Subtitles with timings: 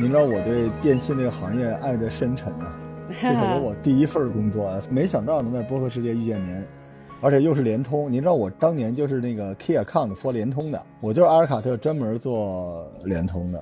[0.00, 2.72] 您知道我对电信这个行业爱的深沉啊，
[3.08, 6.62] 这可是我第一份工作啊，没想到能在播客世界遇见您，
[7.20, 8.10] 而且又是联通。
[8.10, 13.60] 您知道我当年就是那个 Key Account for 联通的，我就是阿尔卡特专门做联通的，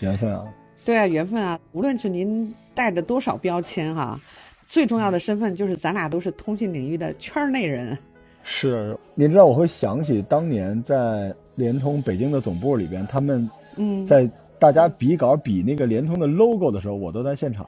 [0.00, 0.42] 缘分啊。
[0.86, 1.60] 对啊，缘分啊！
[1.72, 4.18] 无论是您带着多少标签哈，
[4.66, 7.96] 最重要的身份就是咱俩都是通信领域的圈内人。
[8.42, 14.26] 是，您知道我会想起当年在联通北京的总部里边，他们嗯，在
[14.64, 17.66] 大家比稿比那个联通的 logo 的时候，我都在现场。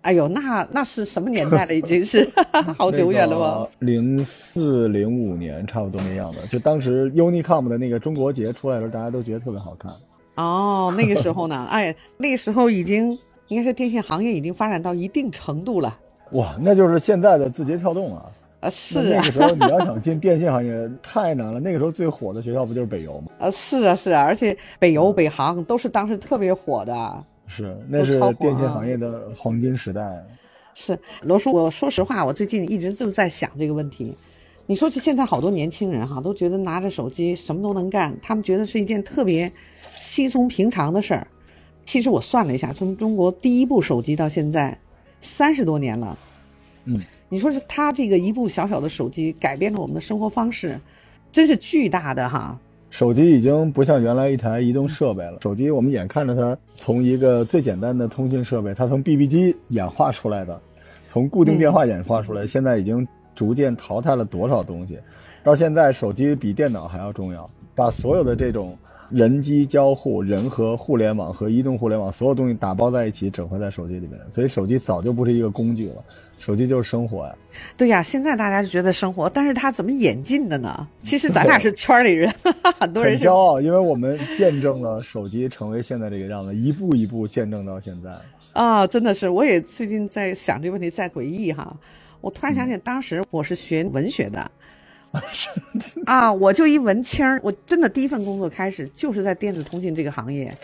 [0.00, 1.74] 哎呦，那那是什么年代了？
[1.74, 2.26] 已经是
[2.78, 3.68] 好久远了吧？
[3.80, 9.92] 零四零五年差不多那样的，就当时 Unicom 的那个中国结出来的时候，大家都觉得特别好看。
[10.36, 13.18] 哦，那个时候呢，哎，那个时候已经
[13.48, 15.98] 应该是电信行业已经发展到一定程度了。
[16.32, 18.24] 哇，那就是现在的字节跳动啊！
[18.64, 21.60] 啊，是那个时候你要想进电信行业太难了。
[21.60, 23.28] 那个时候最火的学校不就是北邮吗？
[23.38, 27.24] 啊，是啊，是啊，而且北邮、北航都是当时特别火的。
[27.46, 30.24] 是，那是电信行业的黄金时代。
[30.74, 34.16] 是罗叔，我说实话，我最近一直就在想这个问题。
[34.64, 39.52] 你说，这现在好多年轻人哈，都觉得拿着手机什么都能干，他们觉得是一件特别
[40.00, 41.26] 稀松平常的事儿。
[41.84, 44.76] 其实我算了一下，从中国第一部手机到现在
[45.20, 46.18] 三十多年了。
[46.86, 46.98] 嗯，
[47.34, 50.78] 你说是他这个一部小小的手机改变了我们的生活方式，
[51.32, 52.56] 真是巨大的哈。
[52.90, 55.40] 手机已经不像原来一台移动设备了。
[55.42, 60.60] 手机我们眼看着它从一个最简单的通讯设备，它从 BB 机演化出来的，
[61.08, 63.04] 从固定电话演化出来，现在已经
[63.34, 64.96] 逐渐淘汰了多少东西。
[65.42, 68.78] 到现在，手机比电脑还要重要，把所有的这种
[69.14, 74.18] 人机交互、人和互联网和移动互联网所有东西打包在一起，整合在手机里面。
[74.34, 76.04] 所以，手机早就不是一个工具了，
[76.36, 77.36] 手机就是生活呀。
[77.76, 80.84] 对呀，现在大家就觉得生活，但是它怎么演进的呢？
[80.98, 82.28] 其实咱俩是圈里人，
[82.76, 88.10] 很多人很骄傲，因为我们见证了手机成为现在这个样子，一步一步见证到现在。
[88.52, 91.72] 啊，真的是，我也最近在想这个问题，在回忆哈。
[92.20, 94.50] 我突然想起，当时我是学文学的，
[96.06, 100.56] 啊，我就一文青儿，我真的第一份工作开始就是在电子通信这个行业，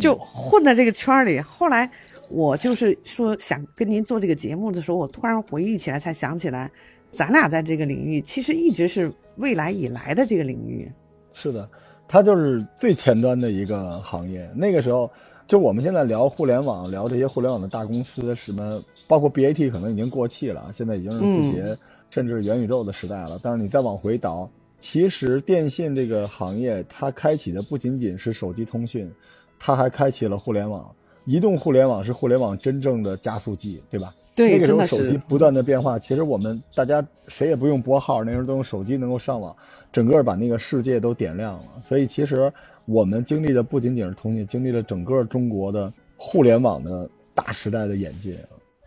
[0.00, 1.40] 就混在这个圈里。
[1.40, 1.90] 后来
[2.28, 6.70] 我就是说想跟您做这个节目的时候，我突然回忆起来，才想起来，
[7.10, 10.90] 咱俩在这个领域其实一直是未来以来的这个领域。
[11.32, 11.68] 是的，
[12.06, 14.48] 它就是最前端的一个行业。
[14.54, 15.10] 那个时候，
[15.46, 21.76] 就我们现在聊互联网，聊这些互联网的大公司，什么包括 BAT 可能已经过气了，现在已经是字节。
[22.10, 24.48] 甚至元宇宙的时代了，但是你再往回倒，
[24.78, 29.10] 其实电信这个行业它开启的不仅仅是手机通讯，
[29.58, 30.90] 它还开启了互联网。
[31.24, 34.14] 移动互联网是互联网真正的加速剂，对吧？
[34.36, 39.56] 对，那个时候手机不断的变化，其实我们大家谁也不用拨号，那时候都用手机能够上网，
[39.90, 41.64] 整个把那个世界都点亮了。
[41.82, 42.52] 所以其实
[42.84, 48.36] 我们经历的不仅仅是通讯，经历了整个中国的互联网的大时代的演进。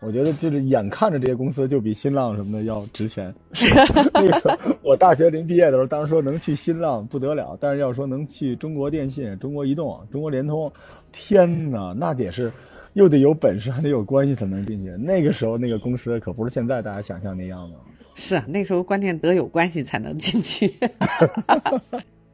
[0.00, 3.34] 我觉得就是眼看着这些公司就比新浪什么的要值钱。
[4.14, 10.70] 那个我大学临毕业的时候，当时说能去新浪不得了，但是要说能去中国电信、中国移动、中国联通，
[11.10, 12.52] 天哪，那得是
[12.92, 14.90] 又得有本事，还得有关系才能进去。
[14.92, 17.76] 那个时候那个公司可不是现在大家想象那样的。
[18.14, 20.72] 是啊，那时候关键得有关系才能进去。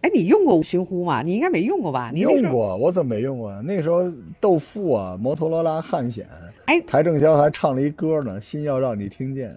[0.02, 1.22] 哎，你用过寻呼吗？
[1.22, 2.10] 你应该没用过吧？
[2.12, 3.50] 你用过，我怎么没用过？
[3.62, 4.02] 那时候
[4.38, 6.26] 豆腐啊，摩托罗拉、汉显。
[6.66, 9.54] 哎，邰正宵还唱了一歌呢，《心要让你听见》。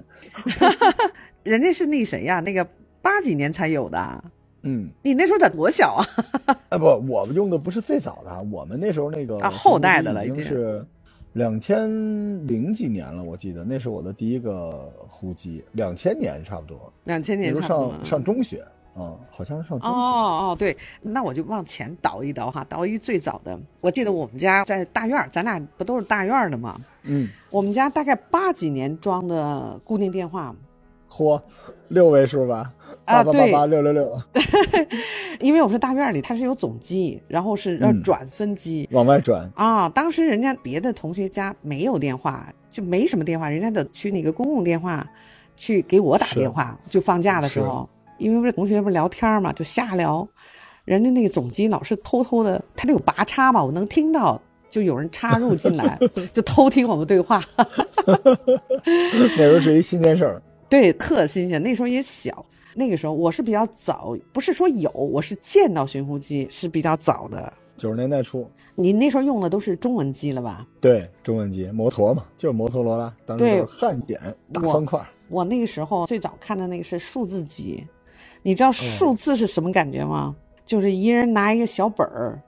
[1.44, 2.40] 人家是那谁呀？
[2.42, 2.68] 那个
[3.02, 4.24] 八几年才有的。
[4.64, 6.06] 嗯，你那时候得多小啊？
[6.70, 10.86] 啊 不，我们用的不是最早的，我们那时候那个啊后代的了，已经是
[11.34, 11.88] 两千
[12.46, 16.92] 零几年了，我记得那是我的第一个呼机，两千年差不多。
[17.06, 17.92] 两千年差不多。
[17.92, 18.62] 上上中学。
[19.00, 23.58] 嗯，好像是上中学哦哦，对，那我就往前倒一倒哈，倒一最早的。
[23.80, 26.76] 我记得我们家在大院咱俩不都是大院的吗？
[27.08, 30.56] 嗯，我们家大概八几年装的固定电话，
[31.10, 31.42] 嚯，
[31.88, 32.72] 六位数吧？
[33.06, 34.22] 啊，八八八八六六六。
[35.40, 39.88] 因为我是大院里，它是有总机，然后是要转分机，往外转啊。
[39.90, 45.08] 当时人家别的同学家没有电话，就没什么电话，人家得去那个公共电话
[45.56, 47.88] 去给我打电话，就放假的时候。
[48.18, 50.28] 因为不是同学不是聊天嘛，就瞎聊，
[50.86, 56.00] 人家那个总机老是偷偷的，他那有拔插嘛，我能听到，就有人插入进来，
[56.34, 57.44] 就偷听我们对话。
[59.38, 61.62] 那时候是一新鲜事儿，对，特新鲜。
[61.62, 68.50] 那时候也小，那个时候我是比较早，不是说有，我是见到寻呼机是比较早的，九十年代初。
[68.76, 70.66] 你那时候用的都是中文机了吧？
[70.80, 74.20] 对，中文机，摩托嘛，就是摩托罗拉，当时汉显
[74.54, 75.00] 大方块。
[75.30, 77.84] 我那个时候最早看的那个是数字机。
[78.44, 80.36] 你知道数字是什么感觉吗？
[80.66, 82.40] 就是一人拿一个小本儿，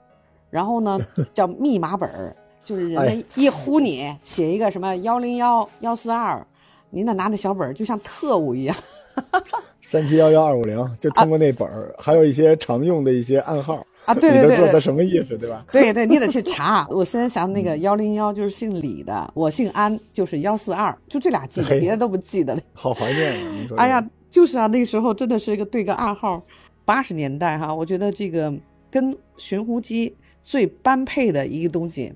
[0.50, 0.98] 然后呢
[1.32, 6.44] 叫密码本儿，就是人哎家一呼你，写一个什么幺零幺幺四二，
[6.90, 8.76] 您得拿那小本儿，就像特务一样。
[9.82, 15.64] 三七幺幺二五零，就通过那本儿，还有一些常用的一些暗号啊对对你都对对知道它什么意思，对吧？
[15.72, 16.86] 对对，你得去查。
[16.90, 22.60] 我现在想那个幺零幺就是姓李的，我姓安就是幺四二，就这俩记得，别的都不记得了。
[22.72, 23.50] 好怀念啊！
[23.60, 26.40] 你说，哎呀，，就是啊，那时候真的是一个对个暗号。
[26.84, 28.52] 八十年代哈，我觉得这个
[28.90, 32.12] 跟寻呼机最般配的一个东西，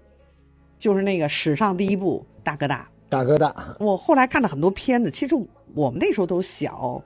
[0.78, 2.88] 就是那个史上第一部大哥大。
[3.08, 5.36] 大哥大，我后来看了很多片子，其实
[5.72, 7.00] 我们那时候都小，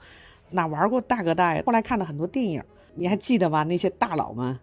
[0.51, 1.63] 哪玩过大哥大呀？
[1.67, 2.63] 后来看了很多电影，
[2.95, 3.63] 你还记得吗？
[3.65, 4.59] 那些大佬们，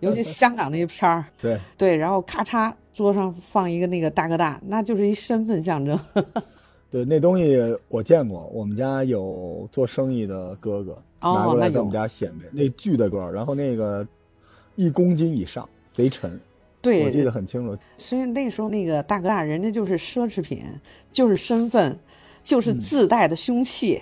[0.00, 5.96] 尤其 香港那些片儿，对，对，然后咔嚓桌上放一个那个大哥大，那就是一身份象征。
[6.90, 7.58] 对，那东西
[7.88, 14.04] 我见过，我们家有做生意的哥哥、哦拿过来那有在我们家显摆，那巨大个儿，然后那个
[14.76, 16.38] 一公斤以上，贼沉，
[16.80, 17.76] 对，我记得很清楚。
[17.96, 20.62] 所以那时候那个大哥大，人家就是奢侈品，
[21.10, 21.98] 就是身份，
[22.42, 24.00] 就是嗯自带的凶器。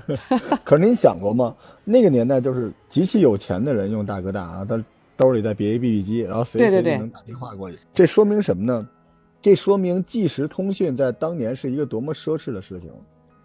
[0.64, 1.54] 可是您想过吗？
[1.84, 4.82] 那个年代就是极其有钱的人用大哥大啊，他
[5.16, 7.78] 兜里再别一 BB 机，然后随时随地能打电话过去。
[7.92, 8.88] 这说明什么呢？
[9.40, 12.90] 这说明即时通讯在当年是一个多么奢侈的事情，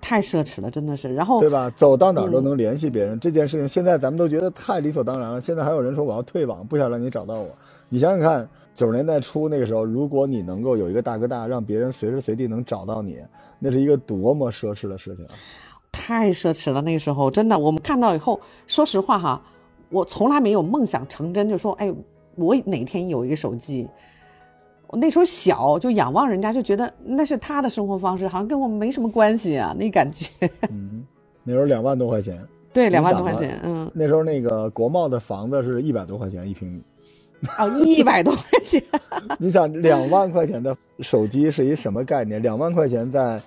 [0.05, 1.15] 太奢侈了，真的是。
[1.15, 1.71] 然后对吧？
[1.77, 5.39] 走到哪儿都嗯能联系别人，这件事情现在咱们都觉得太理所当然了。
[5.39, 7.47] 现在还有人说我要退网，不想让你找到我。
[7.87, 8.45] 你想想看，
[8.75, 13.17] 九十年代初那个时候，如果你能够有一个大哥大，让别人随时随地能找到你，
[13.59, 15.31] 那是一个多么奢侈的事情啊！
[15.93, 19.41] 太奢侈了，那个时候真的，我们看到以后，说实话哈，
[19.89, 21.89] 我从来没有梦想成真，就说哎，
[22.35, 23.87] 我哪天有一个手机。
[24.87, 30.27] 我那时候小，就仰望人家，就觉得那是他的生活方式，好像跟我们没什么关系啊，那感觉。
[30.69, 31.03] 嗯，
[31.43, 32.39] 那时候两万多块钱，
[32.71, 36.83] 对，两万多块钱，嗯，那时候那个国贸的房子是一百多块钱一平米。
[37.57, 38.81] 哦，一百多块钱，
[39.37, 42.41] 你想，两万块钱的手机是一什么概念？
[42.41, 43.41] 两万块钱在，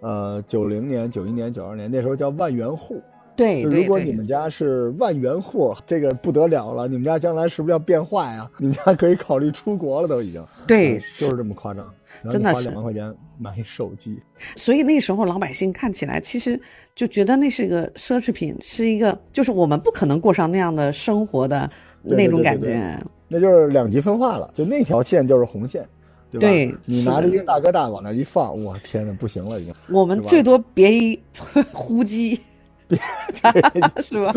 [0.00, 3.02] 呃，九零年、九一年、九二年那时候叫万元户。
[3.36, 8.50] 对如果你，们家是万元户，这个不得了了，你们家将来是不是要变坏啊？
[8.58, 10.44] 你们家可以考虑出国了，都已经。
[10.66, 11.84] 对嗯就是这么夸张。
[12.30, 14.16] 真的是花两万块钱买一手机，
[14.54, 16.58] 所以那时候老百姓看起来其实
[16.94, 21.68] 就觉得那是一个奢侈品，是一个就是我们不可能过上那样的生活的
[22.04, 23.06] 那种对对对感觉。
[23.26, 25.84] 那就是两极分化了，就那条线就是红线，
[26.30, 26.46] 对吧？
[26.46, 29.74] 对你拿着一个大哥大往那一放，我天呐，不行了已经。
[29.90, 31.20] 我们最多别一
[31.72, 32.38] 呼机，
[34.02, 34.32] 是吧？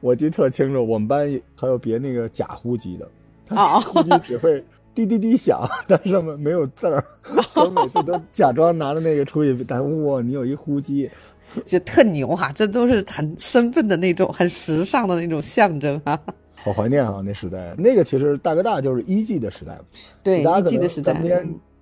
[0.00, 3.08] 我记得特清楚，我们班还有别那个假呼机的，
[3.56, 4.64] 啊、呼机只会
[4.94, 7.04] 滴滴滴响，但上面没有字儿。
[7.54, 11.08] 我每次都假装拿着那个出去，但哇，你有一呼机，
[11.64, 16.18] 就特牛哈，这都是很身份的那种，很时尚的那种象征哈。
[16.56, 17.74] 好怀念啊那时代。
[17.76, 19.78] 那个其实大哥大就是一 G 的时代，
[20.22, 21.12] 对，一 G 的时代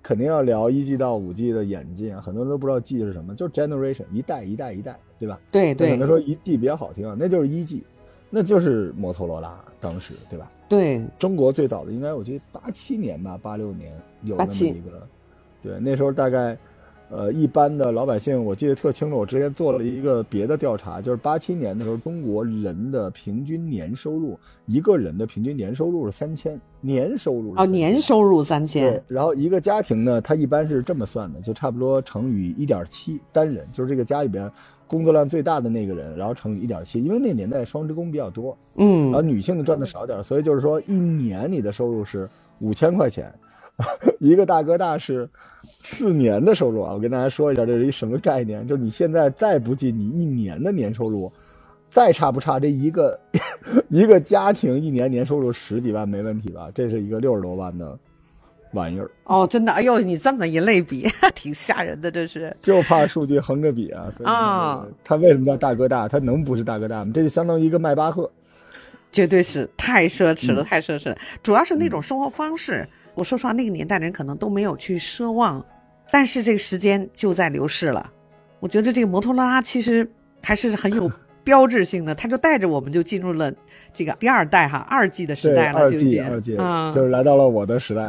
[0.03, 5.39] 肯定要聊一 G 到五 G 的演进啊，很多人都不知道 G 是什么，就是 generation 一代一代一代，对吧？
[5.51, 7.83] 对对可能说一 G 比较好听啊，那就是一 G，
[8.29, 10.51] 那就是摩托罗拉当时，对吧？
[10.67, 13.91] 对，中国最早的应该我记得八七年吧，八六年
[14.23, 15.07] 有那么一个，
[15.61, 16.57] 对，那时候大概，
[17.11, 34.49] 呃，一般的老百姓我记得特清楚，我之前做了一个别的调查，就是八七年的时候，中国人的平均年收入，一个人的平均年收入是三千，年收入是哦，3000年收入三对千，，然后一个家庭呢，它一般是这么算的，就差不多乘以一点七单人，就是这个家里边
[34.87, 39.11] 工作量最大的那个人，然后乘以一点七，因为那个年代双职工比较多，嗯。
[39.11, 43.33] 然后嗯，女性的赚的少点，所以就是说一年你的收入是五千块钱，
[44.19, 45.29] 一个大哥大是
[45.83, 46.93] 四年的收入啊！
[46.93, 48.65] 我跟大家说一下，这是一什么概念？
[48.67, 51.31] 就是你现在再不济你一年的年收入，
[51.89, 53.19] 再差不差这一个
[53.89, 56.69] 一个家庭一年年收入十几万没问题吧？
[56.73, 57.97] 这是一个六十多万的
[58.73, 62.55] 玩意儿，哦，真的，哎呦，你这么一类比，挺吓人的，这是。
[62.61, 64.11] 就怕数据横着比啊！
[64.15, 66.07] 所以啊它为什么叫大哥大？
[66.07, 67.11] 他能不是大哥大吗？
[67.13, 68.31] 这就相当于一个迈巴赫。
[69.11, 71.17] 绝对是太奢侈嗯了，太奢侈了。
[71.43, 75.63] 主要是那种生活方式，我说实话，那个年代的人可能都没有去奢望，
[76.11, 78.11] 但是这个时间就在流逝了。
[78.59, 80.09] 我觉得这个摩托罗拉其实
[80.41, 81.11] 还是很有
[81.43, 83.51] 标志性的，它就带着我们就进入了
[83.91, 88.03] 这个第二代哈二 G 的时，代了，二就已 G 经二 G 啊就是来到了我的时代。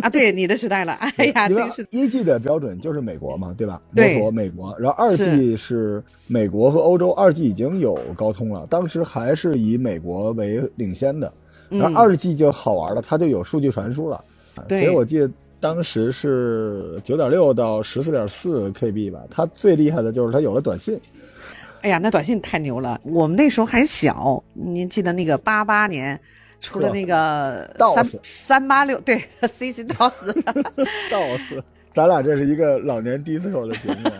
[0.00, 0.92] 啊，对你的时代了。
[0.92, 3.82] 哎呀，因为这个是一 G 的标准就是美国嘛，对吧？
[3.92, 11.30] 对摩托美国，然后二 G 是美国和欧洲，二 G 已经有高通了，当时还是以美国为领先的。
[11.68, 14.24] 然后嗯二 G 就好玩了，它就有数据传输了，啊
[14.62, 19.20] 所对以我记得当时是九点六到十四点四 KB 吧。
[19.30, 21.00] 它最厉害的就是它有了短信，
[21.82, 23.00] 哎呀，那短信太牛了！
[23.04, 26.18] 我们那时候还小，您记得那个八八年，
[26.60, 30.32] 出了那个三三八六，对，CC DOS，
[31.10, 31.62] 道士，
[31.94, 34.10] 咱俩这是一个老年 disco 的节目，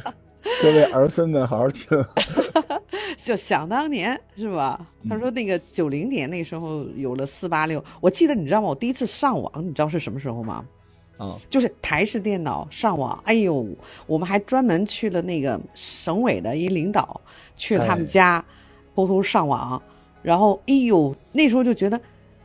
[0.60, 1.86] 各位儿孙们好好听。
[3.16, 4.84] 就想当年是吧？
[5.08, 8.68] 他说那个九零年那时候有了四八六，我记得你知道吗？
[8.68, 10.64] 我第一次上网，你知道是什么时候吗？
[11.18, 13.64] 啊，就是台式电脑上网，哎呦，
[14.06, 17.20] 我们还专门去了那个省委的一领导
[17.56, 18.44] 去了他们哎家，
[18.96, 19.80] 偷偷上网，
[20.22, 22.00] 然后哎呦，那时候就觉得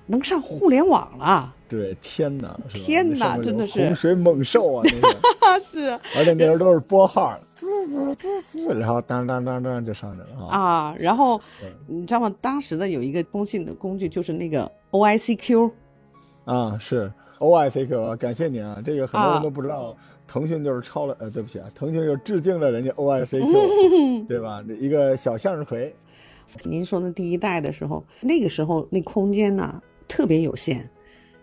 [0.05, 5.07] 能上互联网了，对，天哪，是吧天哪那上面有真的是洪水猛兽啊，那个，
[5.47, 7.37] 啊是而且那时候都是拨号，
[8.79, 10.57] 然后当当当当就上去了啊。
[10.57, 11.39] 啊，然后
[11.87, 12.33] 你知道吗？
[12.41, 15.71] 当时的有一个通信的工具就是那个 OICQ，
[16.45, 19.95] 啊，是 O I C Q 啊，感谢您啊，这个很多啊人都不知道，
[20.27, 24.63] 腾讯就是抄了，呃，对不起啊，腾讯就是致敬了人家 O I C Q， 对吧？
[24.79, 25.93] 一个小向日葵，
[26.63, 30.89] 您说那第一代的时候，那个时候那空间呢特别有限，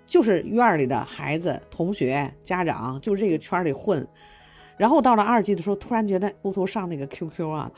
[0.07, 4.07] 就是院儿里的孩子、同学、家长，就这个圈儿里混。
[4.77, 7.71] 然后到了二级的时候，突然觉得偷偷上那个 QQ 啊，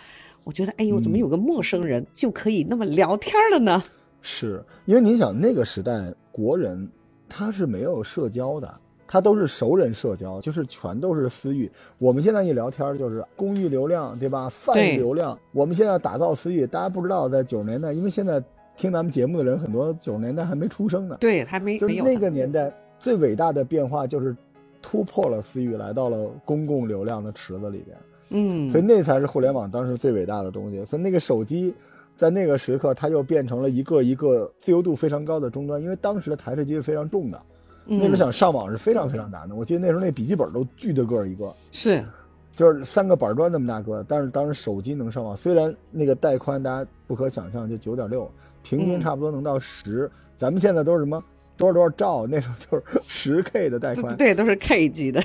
[0.44, 3.82] 我觉得哎呦，怎么有个陌生人就可以那么聊天了呢？
[4.22, 6.88] 是因为你想那个时代国人
[7.28, 11.70] 他是没有社交的，他都是熟人社交，就是全都是私域。
[11.98, 14.48] 我们现在一聊天就是公域流量，对吧？
[14.48, 15.38] 泛对流量。
[15.52, 18.42] 我们现在打造私域，大家不知道，在九十年代，因为现在
[18.76, 24.36] 听咱们节目的人很多九十年代还没出生呢，对，还没就是那个年代最伟大的变化就是
[24.82, 27.96] 突破了私域，来到了公共流量的池子里边。
[28.30, 30.84] 嗯所以那才是互联网当时最伟大的东西。
[30.84, 31.72] 所以那个手机，
[32.16, 37.40] 在那个时刻，它又变成了一个一个自由度非常高的终端，因为当时的台式机是非常重的，
[37.84, 39.54] 那时候嗯想上网是非常非常难的。
[39.54, 42.04] 我记得那时候那笔记本都巨大个儿一个，是
[42.52, 48.28] 就是三个板砖那么大个，但是当时手机能上网，虽然那个带宽大家不可想象，就九点六，
[48.68, 51.22] 平均嗯差不多能到十、咱们现在都是什么
[51.56, 54.16] 多少多少兆，那时候就是十 K 的带宽。
[54.16, 55.22] 对，都是 K 级的。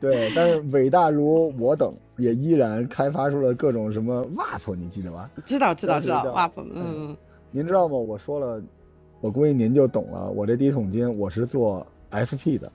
[0.00, 5.30] 对，但是伟大如我等，也依然开发出了各种什么 WAP，你记得吧？
[5.46, 7.16] 知道知道知道知道，WAP，嗯，
[7.50, 7.96] 您知道吗？
[7.96, 8.62] 我说了，
[9.20, 10.28] 我估计您就懂了。
[10.28, 12.70] 我这第一桶金，我是做 SP 的。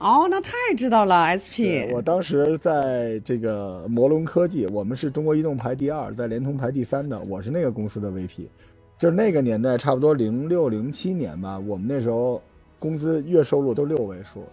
[0.00, 8.48] 哦，那太知道了，SP，我当时在这个摩龙科技，我们是中国移动排第二，在联通排第三的，我是那个公司的 VP。
[8.96, 12.40] 就是那个年代，差不多零六零七年吧，我们那时候
[12.78, 14.44] 工资月收入都六位数。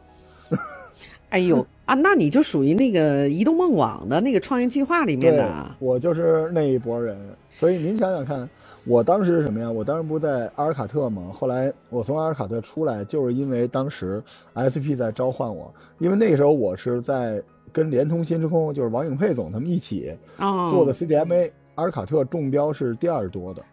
[1.29, 7.17] 哎呦啊，那你就属于那个移动梦网的那个创业计划里面对的，，我就是那一波人。
[7.55, 8.49] 所以您想想看，
[8.85, 9.71] 我当时是什么呀？
[9.71, 11.31] 我当时不是在阿尔卡特吗？
[11.31, 14.21] 后来我从阿尔卡特出来，就是因为当时
[14.55, 23.63] SP 在召唤我，因为那个时候我是在跟联通新时空，就是王颖佩总他们一起哦，做的 CDMA，、阿尔卡特中标是第二多的。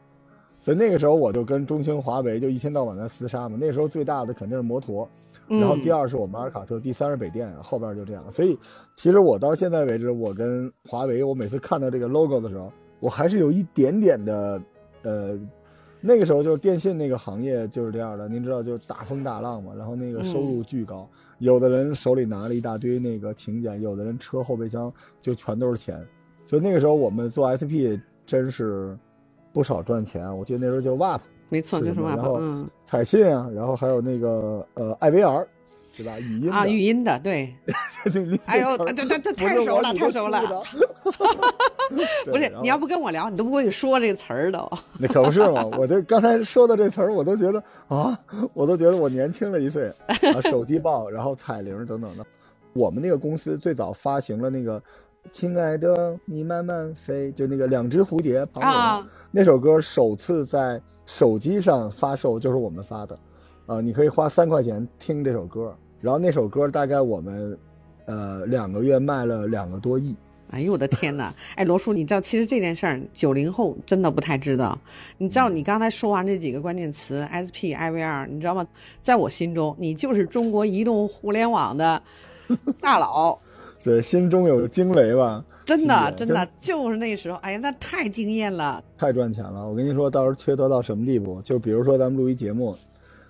[0.60, 3.56] 所以那个时候我就跟中兴、华为就一天到晚在厮杀嘛。
[3.60, 5.08] 那时候最大的肯定是摩托，
[5.48, 8.24] 嗯，然后第二是我们阿尔卡特，第三是北电，后边就这样。
[8.30, 8.58] 所以
[8.92, 14.60] 其实我到现在为止，我跟华为，我每次看到这个 logo 的时候，我还是有一点点的，
[15.02, 15.38] 呃，
[16.00, 26.04] 那个时候就是电信那个行业就是这样的，您知道就是大风大浪嘛，然后那个收入巨高，有的人手里拿了一大堆那个请柬，有的人车后备箱就全都是钱，
[26.44, 28.98] 所以那个时候我们做 SP 真是
[29.52, 30.36] 不少赚钱。
[30.36, 31.20] 我记得那时候叫 WAP。
[31.50, 35.46] 没错，就是 WAP，然后嗯彩信啊，然后还有那个呃 IVR，
[35.96, 36.20] 对吧？
[36.20, 37.54] 语音啊，语音的，对，
[38.44, 40.42] 哎呦，这这这太熟了，太熟了
[42.26, 44.70] 不是你要不跟我聊，你都不会说这个词儿都。
[44.98, 45.64] 那可不是嘛！
[45.78, 48.18] 我就刚才说的这词儿，我都觉得啊，
[48.52, 50.40] 我都觉得我年轻了一岁啊！
[50.42, 52.26] 手机报，然后彩铃等等的。
[52.74, 54.80] 我们那个公司最早发行了那个
[55.32, 63.18] “亲爱的，你慢慢飞”，就那个两只蝴蝶庞龙、啊那首歌，首次在手机上发售，就是我们发的。
[63.66, 67.58] 啊，你可以花三块钱听这首歌，然后那首歌大概我们
[68.06, 70.16] 呃两个月卖了两个多亿。
[70.50, 71.30] 哎呦我的天哪！
[71.56, 74.78] 哎，罗叔，你知道其实这件事儿九零后真的不太知道。
[75.18, 78.66] 你知道你刚才说完这几个关键词 SP、IVR，你知道吗？
[79.02, 82.02] 在我心中，你就是中国移动互联网的
[82.80, 83.38] 大佬，
[83.82, 85.44] 对，心中有惊雷吧？
[85.64, 88.82] 真的真的就是那时候，哎呀，那太惊艳了。
[88.96, 89.68] 太赚钱了！
[89.68, 91.40] 我跟你说，到时候缺德到什么地步？
[91.42, 92.74] 就比如说咱们录一节目，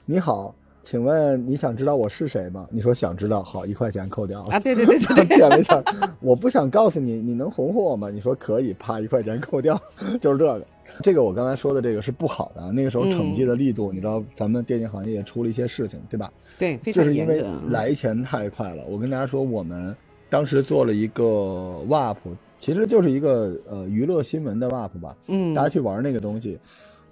[0.07, 2.67] 你好，请问你想知道我是谁吗？
[2.71, 4.43] 你说想知道，好，一块钱扣掉。
[4.43, 5.83] 啊，对对对对对，点了 一下，
[6.21, 8.09] 我不想告诉你，你能红火我吗？
[8.09, 9.81] 你说可以，啪，一块钱扣掉，
[10.21, 10.65] 就是这个。
[11.03, 16.33] 这个我刚才说的这个是不好的啊，那个时候惩戒的力度，你知道，咱们电竞行业也出了一些事情，对吧？
[16.59, 17.45] 对，非就是因为。
[17.69, 18.83] 来钱太快了。
[18.89, 19.95] 我跟大家说，我们
[20.29, 22.17] 当时做了一个 WAP，
[22.59, 25.17] 其实就是一个呃娱乐新闻的 WAP 吧。
[25.29, 26.59] 嗯大家去玩那个东西，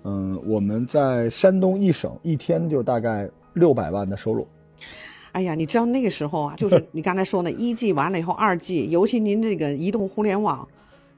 [0.04, 4.46] 嗯，我们在山东一省一天就大概六百万的收入。
[5.32, 10.66] 哎呀，你知道那个时候啊，就是你刚才说的， 一 G 完了以后，二 G，尤其您这个移动互联网，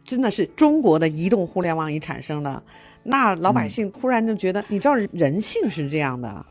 [0.05, 2.63] 真的是中国的移动互联网一产生了，
[3.05, 6.45] 那老百姓突然就觉得，你知道人性是这样的，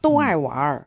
[0.00, 0.86] 都爱玩儿，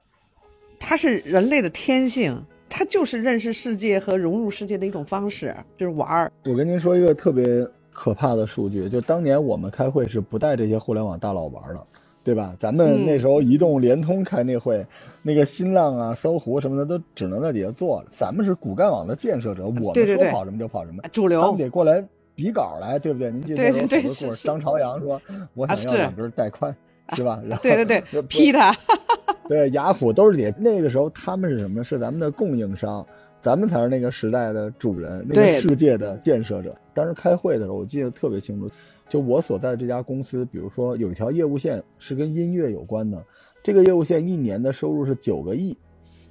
[0.79, 6.31] 它是人类的天性，它就是认识世界和融入世界的一种方式，就是玩儿。
[6.45, 11.81] 我跟您说一个特别可怕的数据，就当年我们开会是不带这些互联网大佬玩的。
[12.25, 12.55] 对吧？
[12.57, 14.83] 咱们那时候移动、联通开那会，
[15.21, 18.07] 那个新浪啊、搜狐什么的都只能在底下坐着。
[18.11, 22.03] 咱们是骨干网的建设者，我们说跑什么就跑什么，主流他们得过来
[22.33, 23.29] 比稿来，对不对？
[23.29, 25.21] 您记得有很多故事，张朝阳说
[25.53, 26.75] ：“我想要两根带宽，
[27.13, 28.75] 是吧？” 然后对对对，批他。
[29.47, 30.55] 对，雅虎都是底下。
[30.57, 31.83] 那个时候他们是什么？
[31.83, 33.05] 是咱们的供应商，
[33.39, 36.75] 咱们才是那个时代的主人，那个世界的建设者。
[36.93, 38.67] 当时开会的时候，我记得特别清楚。
[39.07, 43.23] 就我所在的这家公司，比如说有一条业务线是跟音乐有关的，
[43.61, 45.77] 这个业务线一年的收入是九个亿，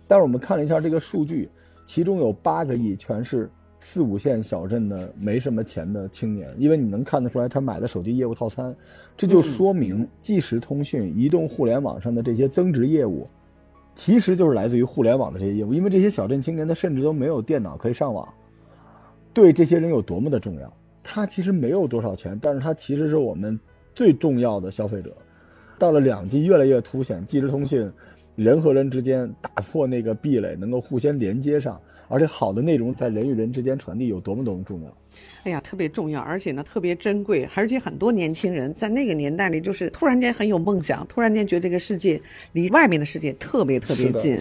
[0.09, 1.49] 但是我们看了一下这个数据，
[1.87, 3.49] 其中有八个亿全是
[3.87, 8.75] 四五线小镇的没什么钱的青年，因为你能看得出来他买的手机业务套餐，
[9.15, 13.29] 这就说明即时通讯、移动互联网上的这些增值业务，
[13.95, 18.27] 其实就是来自于互联网的这些业务，因为这些小镇青年他甚至都没有电脑可以上网，
[19.35, 20.73] 对这些人有多么的重要。
[21.03, 23.61] 他其实没有多少钱，但是他其实是我们
[23.95, 25.15] 最重要的消费者。
[25.79, 27.93] 到了两 G，越来越凸显即时通讯，
[28.37, 34.97] 人和人之间打破那个壁垒，能够互相连接上，而且好的内容在人与人之间传递有多么多么重要。
[35.45, 42.21] 哎呀，特别重要，而且呢特别珍贵，而且很多年轻人在那个年代里，就是突然间很有梦想，突然间觉得这个世界
[42.53, 44.39] 离外面的世界特别特别近。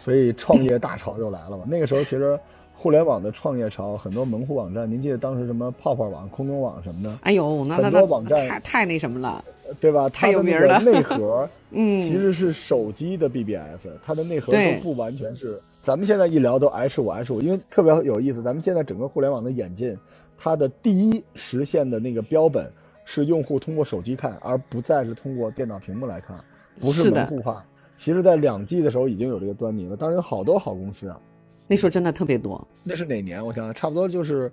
[0.00, 1.64] 所以创业大潮就来了嘛。
[1.66, 2.38] 那个时候其实。
[2.80, 7.18] 互联网的创业潮，很多门户网站，您记得当时什么泡泡网、空中网什么的？
[7.22, 9.44] 哎呦，那很多网站太太那什么了，
[9.80, 10.08] 对吧？
[10.08, 10.78] 太有名了。
[10.78, 15.60] 内核， 嗯，其实是手机的 BBS，它的内核都不完全是。
[15.82, 18.44] 咱们现在一聊都 H 五 H 五，因为特别有意思。
[18.44, 19.98] 咱们现在整个互联网的演进，
[20.36, 22.70] 它的第一实现的那个标本
[23.04, 26.38] 是用户通过手机看，而不再是通过电脑屏幕来看，
[26.78, 27.64] 不是门户化。
[27.96, 31.18] 其实，在两 G 的时候已经有这个端倪了，当然有好多好公司啊。
[31.68, 32.66] 那时候真的特别多。
[32.82, 33.44] 那是哪年？
[33.44, 34.50] 我想想，差不多就是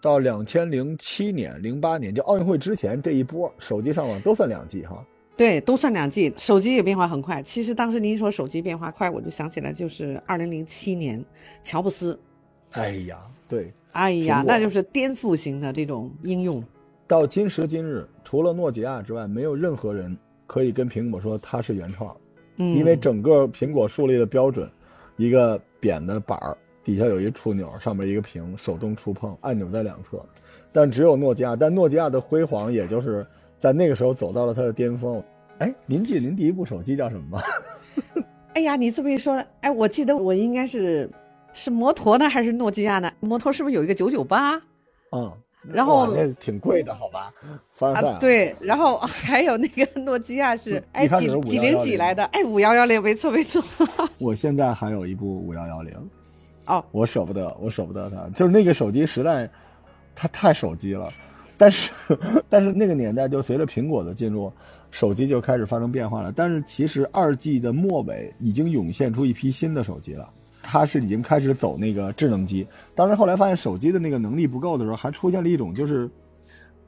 [0.00, 5.04] 到两千零七年、零八年，就奥运会之前这一波，手机上网都算两 G 哈。
[5.36, 6.32] 对，都算两 G。
[6.36, 7.42] 手机也变化很快。
[7.42, 11.24] 其实当时您说手机变化快，我就想起来就是二零零七年，
[11.62, 12.16] 乔布斯。
[12.72, 13.18] 哎呀，
[13.48, 13.72] 对。
[13.92, 16.62] 哎呀，那就是颠覆型的这种应用。
[17.08, 22.16] 到今时今日，除了诺基亚之外，没有任何人可以跟苹果说它是原创，
[22.56, 24.70] 因为整个苹果树立的标准，
[25.20, 25.60] 一个。
[25.82, 26.54] 扁的板儿
[26.84, 30.22] 底下有一触钮，上面一个屏，手动触碰，按钮在两侧。
[30.70, 33.26] 但只有诺基亚，但诺基亚的辉煌也就是
[33.58, 35.24] 在那个时候走到了它的巅峰。
[35.56, 37.42] 哎，您记得您第一部手机叫什么吗？
[38.52, 41.08] 哎呀，你这么一说，哎，我记得我应该是
[41.54, 43.10] 是摩托呢，还是诺基亚呢？
[43.20, 44.56] 摩托是不是有一个九九八？
[45.12, 47.32] 嗯，然后那挺贵的，好吧？
[47.72, 48.18] 凡尔赛。
[48.18, 52.24] 对，然后 还有那个诺基亚是哎几几零几来的？
[52.26, 53.62] 哎，五幺幺零，没错没错。
[54.18, 55.94] 我现在还有一部五幺幺零，
[56.66, 58.28] 哦，我舍不得，我舍不得它。
[58.30, 59.50] 就是那个手机实在，
[60.14, 61.08] 它太手机了。
[61.58, 61.90] 但是，
[62.48, 64.50] 但是那个年代就随着苹果的进入，
[64.90, 66.32] 手机就开始发生变化了。
[66.34, 70.26] 但是其实二 G 的末尾已经涌现出一批新的手机了，
[70.62, 72.66] 它是已经开始走那个智能机。
[72.94, 76.08] 当然后来发现手机的那个能力不够的时候，还出现了一种就是，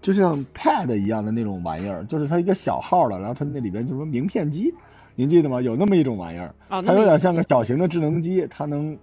[0.01, 4.73] 就像 Pad 一样的那种玩意儿，就是它一个小号的，然后它那里边就什么名片机。
[5.15, 5.61] 您记得吗？
[5.61, 8.97] 有那么一种玩意儿，它有点像个小型的智能机，它能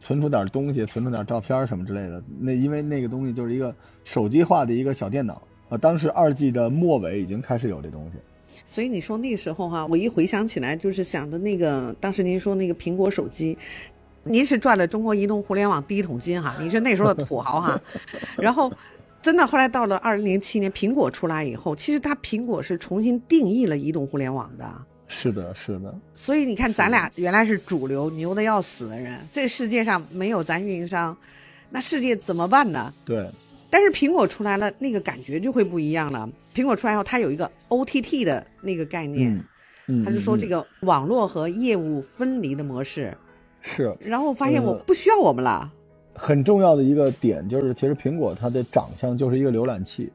[0.00, 2.22] 存储点东西，存储点照片什么之类的。
[2.38, 5.76] 那因为那个东西就是一个手机化的一个小电脑啊。
[5.76, 8.18] 当时二 G 的末尾已经开始有这东西，
[8.66, 13.58] 所以你说那时候哈，我一回想起来，就是想的那个当时您说那个苹果手机，
[14.28, 17.80] 您是赚了中国移动互联网第一桶金哈，你是那时候的土豪哈。
[18.36, 18.72] 然后
[19.22, 24.70] 真的后来到了二零零七年，苹果出来以后，其实它苹果是重新定义了移动互联网的。
[25.08, 25.94] 是的，是的。
[26.14, 31.16] 所以你看，咱俩原来是主流牛的要死的人，这世界上没有咱运营商，
[31.70, 32.92] 那世界怎么办呢？
[33.04, 33.26] 对。
[33.70, 36.28] 但是苹果出来了，那个感觉就会不一样了。
[36.54, 39.44] 苹果出来后，它有一个 OTT 的那个概念，
[39.88, 43.16] 嗯，它是说这个网络和业务分离的模式。
[43.60, 43.96] 是。
[44.00, 45.72] 然后发现我不需要我们了。
[46.14, 50.10] 很重要的一个点就是，其实苹果它的长相就是一个浏览器。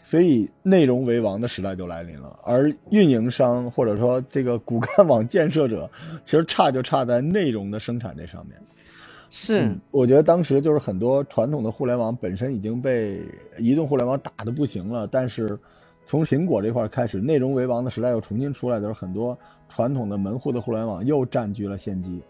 [0.00, 5.90] 所以内容为王的时代就来临了，而运营商或者说这个骨干网建设者，
[6.24, 8.56] 其实差就差在内容的生产这上面。
[9.28, 13.20] 是，我觉得当时就是很多传统的互联网本身已经被
[13.58, 15.58] 移动互联网打的不行了，但是
[16.06, 22.22] 从苹果这块开始，内容为王的时代又重新出来的时候，很多传统的门户的互联网又占据了先机，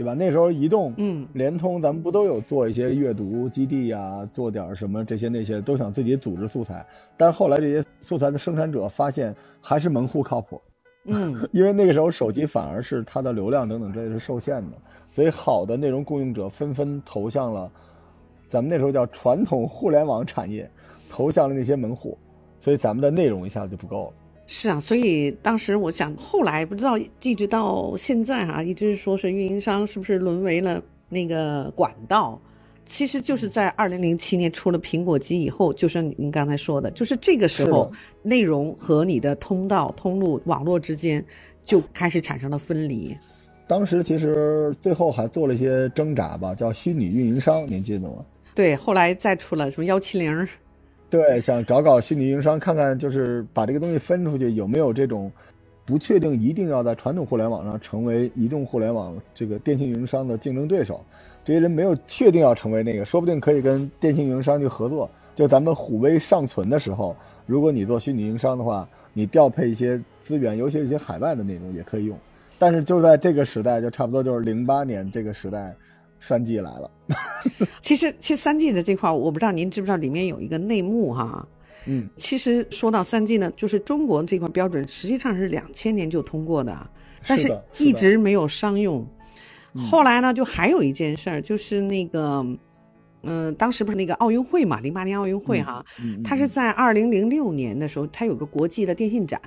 [0.00, 0.14] 对吧？
[0.14, 6.82] 那时候移动、嗯，联通，咱们不都有做一些阅读基地呀，做点什么这些那些，都想自己组织素材。
[7.18, 10.58] 但是后来这些素材的生产者发现，还是门户靠谱。
[11.04, 14.78] 嗯， 因为那个时候手机反而是它的流量等等这些是受限的，
[15.10, 17.70] 所以好的内容供应者纷纷投向了
[18.48, 20.66] 咱们那时候叫传统互联网产业，
[21.10, 22.16] 投向了那些门户，
[22.58, 24.12] 所以咱们的内容一下子就不够了。
[24.52, 32.36] 是啊，所以当时我想，后来不知道一直到现在哈、一直说是运营商是不是沦为了那个管道？
[32.84, 37.92] 其实就是在二零零七年出了苹果机以后，就是您刚才说的，就是这个时候
[38.24, 41.24] 内容和你的通道、通路、网络之间
[41.64, 43.16] 就开始产生了分离。
[43.68, 48.16] 当时其实最后还做了一些挣扎吧，叫虚拟运营商，您记得吗？
[48.52, 50.48] 对，后来再出了什么幺七零，
[51.10, 55.30] 对，想搞搞虚拟运营商，看看就是把这个东西分出去有没有这种
[55.84, 61.04] 不确定一定要在传统互联网上成为移动互联网这个电信运营商的竞争对手。
[61.44, 65.10] 这些人没有确定要成为那个，说不定可以跟电信运营商去合作。
[65.34, 72.16] 就咱们虎威尚存的时候，如果你做虚拟运营商的话，你调配一些资源，尤其是一些海外的内容也可以用。
[72.56, 75.74] 但是就在这个时代，就差不多就是零八年这个时代，
[76.20, 76.88] 三 G 来了。
[77.82, 81.46] 其实其实三 G 的这块，我不知道您知不知道，里面有一个内幕哈。
[81.86, 86.90] 嗯，其实说到三 G 呢，就是中国这块标准实际上是两千年就通过的，
[87.26, 89.06] 但是一直没有商用。
[89.90, 92.44] 后来呢，就还有一件事儿，就是那个，
[93.22, 99.40] 嗯、当时不是那个奥运会嘛，零八年奥运会哈，嗯它是在二零零六年的时候，它有个国际的电信展。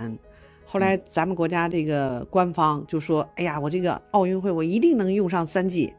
[0.65, 5.93] 后来咱们国家这个官方就说：“哎呀，我这个奥运会我一定能用上三 G。”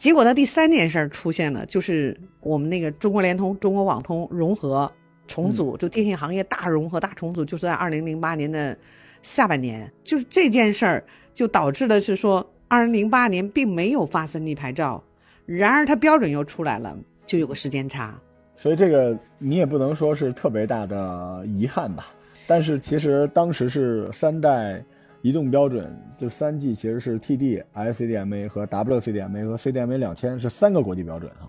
[0.00, 4.90] 结果呢，第三件事儿出现了，就是我们那个中国联通、中国网通融合
[5.28, 8.74] 重组，就电信行业大融合、大重组，就是在二零零八年的
[9.20, 9.92] 下半年。
[10.02, 15.04] 就是这件事儿，就导致的是说，二零零八年并没有发三 G 牌照，
[15.44, 18.18] 然而它标准又出来了，就有个时间差。
[18.56, 22.06] 所以这个你也不能说是特别大的遗憾吧。
[22.46, 24.82] 但是其实当时是三代
[25.22, 31.48] 移动标准，就三 G 其实是 TD、SCDMA 和 WCDMA 和 CDMA 两千是三个国际标准啊。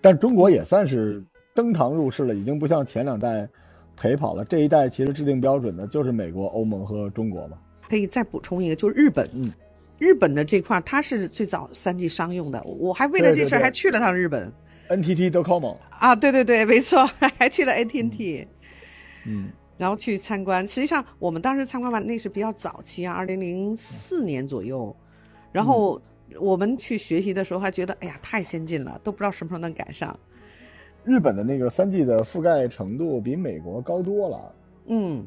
[0.00, 1.22] 但中国也算是
[1.54, 3.48] 登堂入室了，已经不像前两代
[3.96, 4.44] 陪跑了。
[4.44, 7.58] 这一代其实制定标准的就是美国、欧盟和中国嘛。
[7.88, 9.52] 可以再补充一个，就是日本，嗯
[9.98, 14.50] 日本的这块儿它是最早三 G 商用的，我还为了这事还去了趟日本
[14.88, 17.04] NTT Docomo，啊，对对对，没错，
[17.36, 18.46] 还去了 NTT
[19.26, 20.68] 嗯，然后去参观。
[20.68, 24.94] 实际上我们当时参观完那是比较早期啊，二零零四年左右，
[25.50, 25.98] 然后
[26.38, 30.14] 我们去学习的时候还觉得，哎呀，太先进了，都不知道什么时候能赶上。
[31.02, 34.54] 日本的那个三 G 的覆盖程度比美国高多了。
[34.88, 35.26] 嗯，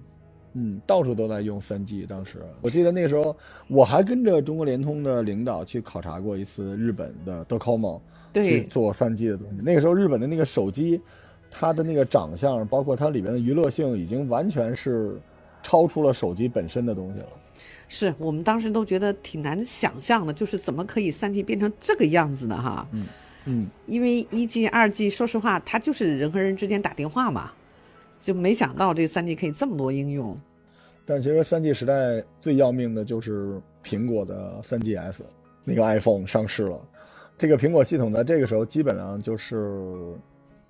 [0.54, 2.06] 嗯，到处都在用三 G。
[2.06, 3.36] 当时我记得那时候，
[3.68, 8.02] 我还跟着中国联通的领导去考察过一次日本的 Docomo，去
[8.34, 9.64] 对，做三 G 的东西。
[9.64, 11.02] 那个时候日本的那个手机，
[11.54, 15.16] 它的那个长相，包括它里面的娱乐性，已经完全是
[15.62, 17.28] 超出了手机本身的东西了。
[17.88, 22.60] 是我们当时都觉得挺难想象的，就是怎么可以三 G 变成这个样子呢？
[22.60, 23.06] 哈，嗯
[23.46, 27.52] 嗯，因为一 G、二 G，说实话，它就是人和人之间打电话嘛，
[28.20, 30.36] 就没想到这三 G 可以这么多应用。
[31.06, 35.20] 但其实三 G 时代最要命的就是苹果的三 GS，
[35.64, 36.80] 那个 iPhone 上市了，
[37.38, 39.94] 这个苹果系统在这个时候基本上就是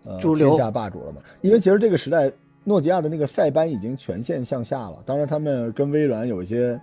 [0.03, 1.21] 呃主流天下霸主了嘛。
[1.41, 2.31] 因为其实这个时代，
[2.63, 5.01] 诺基亚的那个塞班已经全线向下了。
[5.05, 6.79] 当然，他们跟微软有一些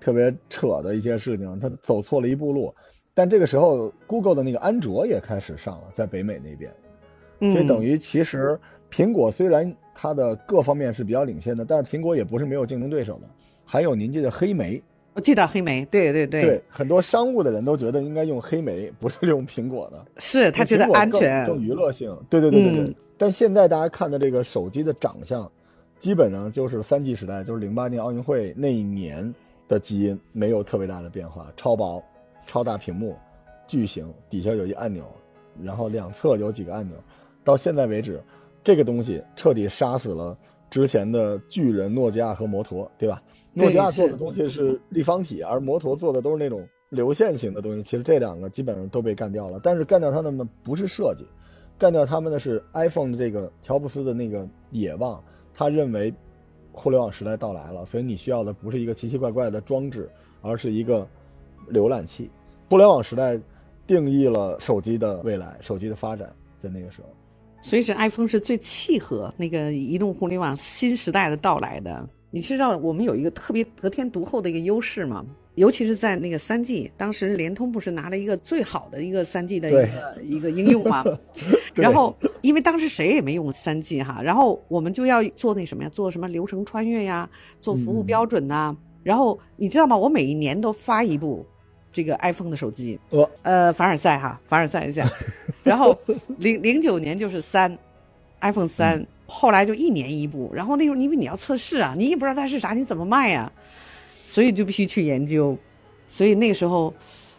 [0.00, 2.74] 特别扯的一些事情，他走错了一步路。
[3.14, 6.72] 但这个时候，Google 的那个安卓也开始上了，在北美那边。
[7.40, 8.58] 嗯，所以等于其实
[8.90, 13.28] 苹果虽然它的各方面是比较领先的，但是苹果也不是没有竞争对手的。
[13.64, 14.82] 还有您记得黑莓，
[15.14, 20.04] 我记得黑莓，对对对，对很多商务的人都觉得应该用黑莓，不是用苹果的。
[20.18, 21.46] 是他觉得安全。
[21.46, 22.16] 更娱乐性。
[22.30, 22.84] 对对对对对。
[22.84, 25.48] 嗯但现在大家看的这个手机的长相，
[25.96, 29.32] 基本上就是三 G 时代，就是零八年奥运会那一年
[29.68, 32.02] 的基因，没有特别大的变化，超薄、
[32.48, 33.16] 超大屏幕、
[33.64, 35.04] 巨型，底下有一按钮，
[35.62, 36.96] 然后两侧有几个按钮。
[37.44, 38.20] 到现在为止，
[38.64, 40.36] 这个东西彻底杀死了
[40.72, 43.22] 之前的巨人诺基亚和摩托，对吧？
[43.52, 47.82] 诺基亚做的东西是立方体，而摩托做的都是那种流线型的东西。
[47.82, 51.26] 其实这两个基本上都被干掉了，但是干掉他们的不是设计，
[51.76, 56.10] 干掉他们的是 iPhone 的这个乔布斯的那个野望，他认为
[56.72, 60.08] 互联网时代到来了，所以你需要的不是一个奇奇怪怪的装置，
[60.40, 61.06] 而是一个
[61.70, 62.30] 浏览器。
[62.70, 63.38] 互联网时代
[63.86, 67.08] 定义了手机的未来，手机的发展，在那个时候。
[67.62, 72.06] 所以是 iPhone 是最契合那个移动互联网新时代的到来的。
[72.30, 75.24] 你知道我们有一个特别得天独厚的一个优势吗？
[75.54, 81.04] 尤其是在那个三 G，当时联通不是拿了一个最好的一个三 G 的一个一个应用吗？
[81.74, 87.28] 然后因为当时谁也没用三 G 哈，然后我们就要做那什么呀，做什么流程穿越呀，
[87.60, 88.74] 做服务标准呐。
[89.02, 89.94] 然后你知道吗？
[89.94, 91.44] 我每一年都发一部
[91.92, 95.06] 这个 iPhone 的手机，呃呃，凡尔赛哈，凡尔赛一下。
[95.62, 95.96] 然后
[96.38, 97.76] 零零九年就是三
[98.40, 100.50] ，iPhone 三，后来就一年一部。
[100.54, 103.52] 然后那时候因为你要测试啊，你也不知道它是啥，你怎么卖呀？
[104.24, 105.56] 所以就必须去研究，
[106.08, 106.92] 所以那个时候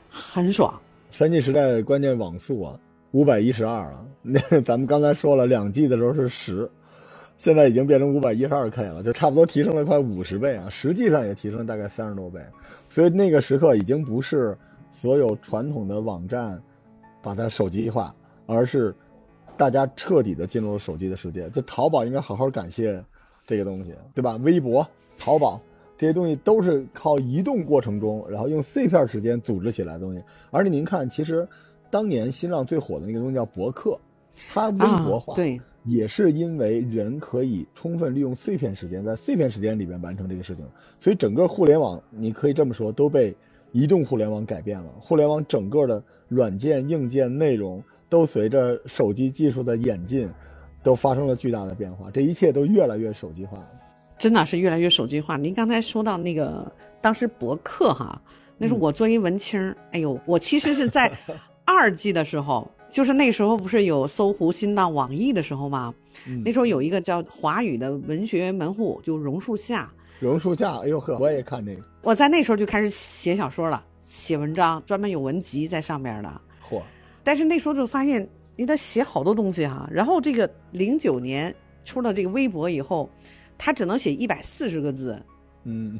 [0.07, 0.79] 很爽。
[1.11, 2.79] 三 G 时代关键网速啊，
[3.11, 4.05] 五百一十二啊。
[4.21, 6.69] 那咱们刚才说了，两 G 的时候是十，
[7.37, 10.69] 现在已经变成五百一十二 K 了，就差不多提升了快五十倍啊。
[10.69, 12.39] 实际上也提升了大概三十多倍。
[12.89, 14.57] 所以那个时刻已经不是
[14.91, 16.61] 所有传统的网站
[17.21, 18.13] 把它手机化，
[18.45, 18.95] 而是
[19.57, 21.49] 大家彻底的进入了手机的世界。
[21.49, 23.03] 就淘宝应该好好感谢
[23.45, 24.37] 这个东西，对吧？
[24.41, 25.61] 微博、淘宝。
[25.95, 30.21] 这些东西都是靠移动过程中，然后用碎片时间组织起来的东西。
[30.49, 31.47] 而且您看，其实
[31.89, 33.97] 当年新浪最火的那个东西叫博客，
[34.51, 40.65] 它微博化，对，也是因为人可以充分利用碎片时间，在碎片时间里边完成这个事情。
[40.97, 43.35] 所以整个互联网，你可以这么说，都被
[43.71, 44.89] 移动互联网改变了。
[44.99, 50.29] 互联网整个的软件、硬件、内容都随着手机技术的演进，
[50.81, 52.09] 都发生了巨大的变化。
[52.11, 53.67] 这一切都越来越手机化了。
[54.17, 55.35] 真的是越来越手机化。
[55.35, 58.21] 您刚才说到那个当时博客哈，
[58.57, 59.59] 那是我作为文青，
[59.91, 61.11] 哎呦，我其实是在
[61.65, 65.91] 二 G 的时候，就是那时候不是有搜狐、新浪、网易的时候吗？
[66.45, 69.91] 那时候有一个叫华语的文学门户，就榕树下。
[70.19, 71.81] 榕树下，哎呦呵，我也看那个。
[72.03, 76.41] 我在那时候就开始写小说了，写文章，专门有文集在上面的。
[76.69, 76.79] 嚯！
[77.23, 78.25] 但是那时候就发现
[78.55, 79.89] 你得写好多东西哈。
[79.91, 81.53] 然后这个零九年
[81.83, 83.09] 出了这个微博以后。
[83.55, 85.17] 他只能写一百四十个字，
[85.63, 85.97] 嗯，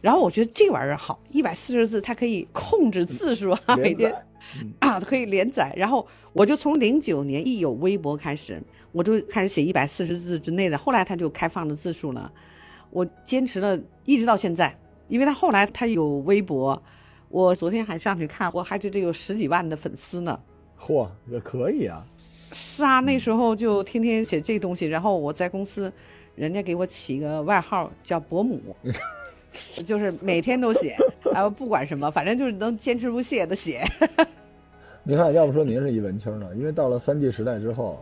[0.00, 4.14] 然后我觉得这玩意儿好，一百四十字，它可以控制字数啊，每天
[4.78, 5.72] 啊可以连载。
[5.76, 10.76] 然后我就从零九年一有微博开始，我就开始写一百四十字之内的。
[10.76, 12.32] 后来他就开放了字数了，
[12.90, 14.76] 我坚持了一直到现在。
[15.08, 16.82] 因为他后来他有微博，
[17.28, 20.38] 我昨天还上去看，我还觉得有十几万的粉丝呢。
[20.78, 22.06] 嚯，也可以啊！
[22.52, 25.92] 是啊，那时候就天天写这东西，然后我在公司。
[26.36, 28.58] 人家给我起个外号叫伯母，
[29.84, 30.96] 就是每天都写，
[31.32, 33.82] 然后不管什么，反正就是能坚持不懈的写。
[35.02, 37.98] 您看，要不说您是一文青呢，因为到了三 G 时代之后，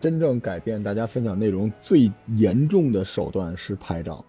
[0.00, 4.24] 真正改变大家分享内容最严重的手段是拍照。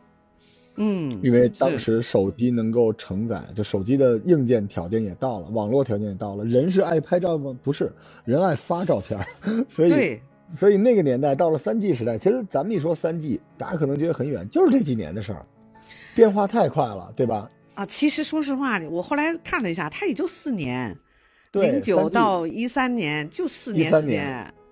[0.77, 7.57] 嗯，因为当时手机能够承载，就手机的硬件条件也到了，网络条件也到了，人是爱拍照吗？
[7.63, 7.91] 不是，
[8.23, 9.19] 人爱发照片，
[9.69, 10.19] 所以。
[10.47, 15.43] 所以那个年代到了三 G 时代，其实咱们一说三 G，大家可能觉得很远，就是这几年的事儿，
[16.15, 17.47] 变化太快了，对吧？
[17.75, 20.97] 啊，其实说实话，我后来看了一下，它也就四年，
[21.51, 24.25] 零九到一三年就四年时间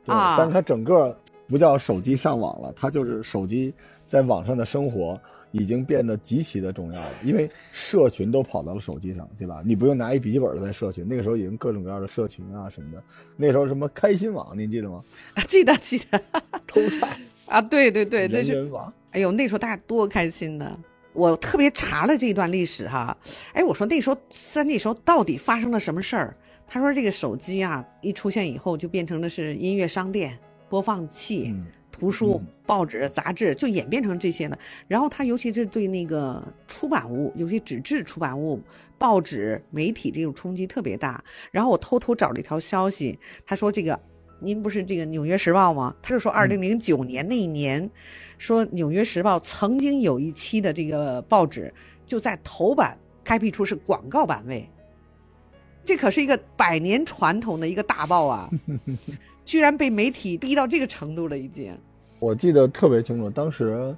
[0.08, 0.36] 啊。
[0.38, 1.16] 但是它整个
[1.48, 3.74] 不叫手机上网了，它就是手机
[4.08, 5.20] 在网上的生活。
[5.56, 9.62] 已经变得极其的重要了，因为社群都跑到了手机上，对吧？
[9.64, 13.04] 你不用拿一笔记本在社群，那个时候已经各种各样的社群啊什么的。
[13.38, 15.00] 那时候什么开心网，您记得吗？
[15.36, 16.20] 啊，记得记得。
[16.66, 18.64] 偷 菜啊，对对对，那是。
[18.64, 18.92] 网。
[19.12, 20.76] 哎呦，那时候大家多开心呢！
[21.14, 23.16] 我特别查了这一段历史哈。
[23.54, 26.38] 哎，我说那时候三那时候到底发生了什么事儿？
[26.68, 30.38] 他说这个手机啊一出现以后就变成了是音乐商店、
[30.70, 31.54] 播放器。
[31.92, 34.58] 图书、报纸、杂志就演变成这些了。
[34.88, 38.60] 然后他尤其是对那个出版物，尤其纸质出版物、
[38.98, 41.24] 报纸、媒体这种冲击特别大。
[41.52, 43.98] 然后我偷偷找了一条消息，他说：“这个
[44.44, 47.90] 您不是这个《纽约时报》吗？”他就说，二零零九年那一年，
[48.38, 51.74] 说《纽约时报》曾经有一期的这个报纸
[52.06, 54.68] 就在头版开辟出是广告版位，
[55.86, 58.50] 这可是一个百年传统的一个大报啊，
[59.46, 61.74] 居然被媒体逼到这个程度了，已经。
[62.20, 63.96] 我记得特别清楚，当时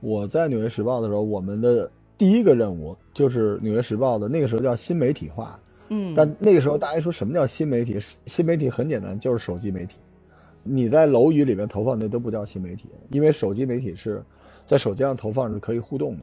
[0.00, 5.58] 我在《纽约时报》的时候，我们的第一个任务就是《纽约时报》的那个时候叫新媒体化。
[5.90, 7.98] 嗯，但那个时候大家说什么叫新媒体？
[8.26, 9.98] 新媒体很简单，就是手机媒体。
[10.62, 14.22] 你在楼宇里面投放那都不叫新媒体，因为手机媒体是
[14.64, 16.20] 在手机上投放是可以互动的。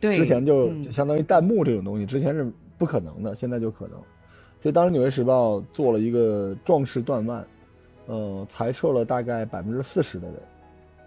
[0.00, 3.96] 对，之前就相当于弹幕这种东西，之前是不可能的，现在就可能。
[4.60, 7.46] 所以当时《纽约时报》做了一个壮士断腕，
[8.06, 10.36] 呃，裁撤了大概百分之四十的人。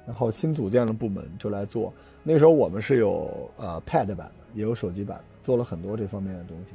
[0.05, 1.91] 然后新组建了部门就来做，
[2.23, 6.73] 那时候我们是有呃 Pad 版的，也有手机版的，做了很多这方面的东西。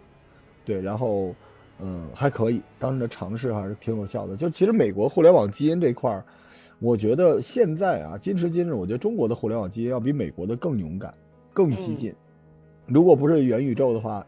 [0.71, 1.35] 对，然后
[1.81, 4.37] 嗯，还可以，当时的尝试还是挺有效的。
[4.37, 6.25] 就其实美国互联网基因这块儿，
[6.79, 11.13] 我觉得现在啊，今时今日，我觉得中国的互联网基因要比美国的更勇敢、
[11.53, 12.15] 更激进。
[12.87, 14.25] 如果不是元宇宙的话，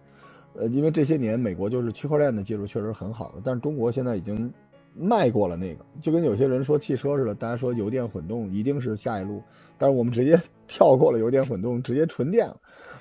[0.55, 4.53] 呃，因为这些年美国就是区块链的技术确实很好的，但是中国现在已经
[4.97, 9.41] 迈过了那个，就跟有些人说汽车似的，大家说油电混动一定是下一路，
[9.79, 12.57] 但是我们直接 跳过了油电混动，直接纯电了。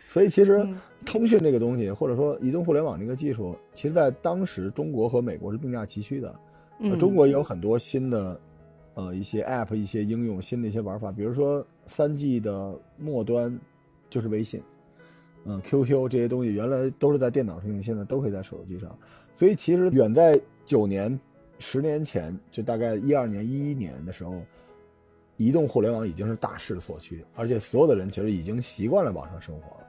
[0.08, 0.67] 所以其实
[1.05, 6.33] 通讯这个东西，或者说移动互联网这个技术，其实在当时中国和美国是并驾齐驱的。
[6.99, 8.39] 中国也有很多新的，
[8.95, 13.55] 呃，一些 App、一些应用、新的一些玩法，比如说三 G 的末端
[14.09, 14.59] 就是微信，
[15.45, 18.97] 嗯，QQ 这些东西原来都是在电脑上用，现在都可以在手机上。
[19.35, 21.19] 所以其实远在九年、
[21.59, 24.41] 十年前，就大概一二年、一一年的时候，
[25.37, 29.87] 移动互联网已经是大势所趋，而且所有的人其实已经习惯了网上生活了。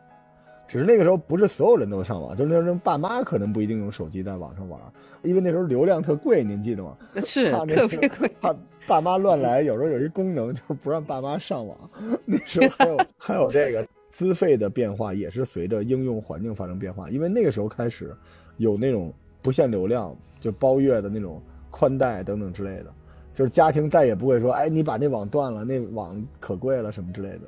[0.73, 4.81] 只是那个时候不是所有人都上网，就是那时候爸妈可能不一定用手机在网上玩，
[5.21, 6.97] 因为那时候流量特贵，您记得吗？
[7.23, 8.57] 是特别贵，怕
[8.87, 9.61] 爸妈乱来。
[9.61, 11.77] 有时候有一功能就是不让爸妈上网。
[12.25, 17.11] 那时候还有 还有这个资费的变化，也是随着应用环境发生变化。
[17.11, 18.17] 因为那个时候开始
[18.57, 21.39] 有那种不限流量就包月的那种
[21.71, 22.87] 宽带等等之类的，
[23.35, 27.41] 就是家庭再也不会说，哎，你把那网断了，那网可贵了什么之类的。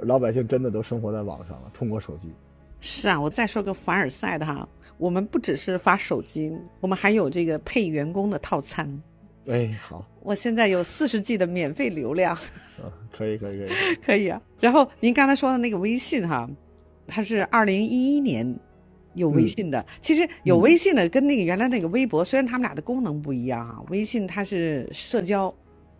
[0.00, 2.30] 老百姓真的都生活在网上了，通过手机。
[2.80, 9.02] 是啊，我再说个凡尔赛的哈，我们不只是发手机，我们还有这个配员工的套餐。
[9.46, 12.34] 哎，好，我现在有四十 G 的免费流量。
[12.34, 14.40] 啊，可以，可以，可以， 可以啊。
[14.60, 16.48] 然后您刚才说的那个微信哈，
[17.06, 18.58] 它是二零一一年
[19.14, 19.84] 有微信的。
[20.00, 25.52] 其实有微信的跟那个原来那个微博，虽然他们俩的功能不一样啊，微信它是社交。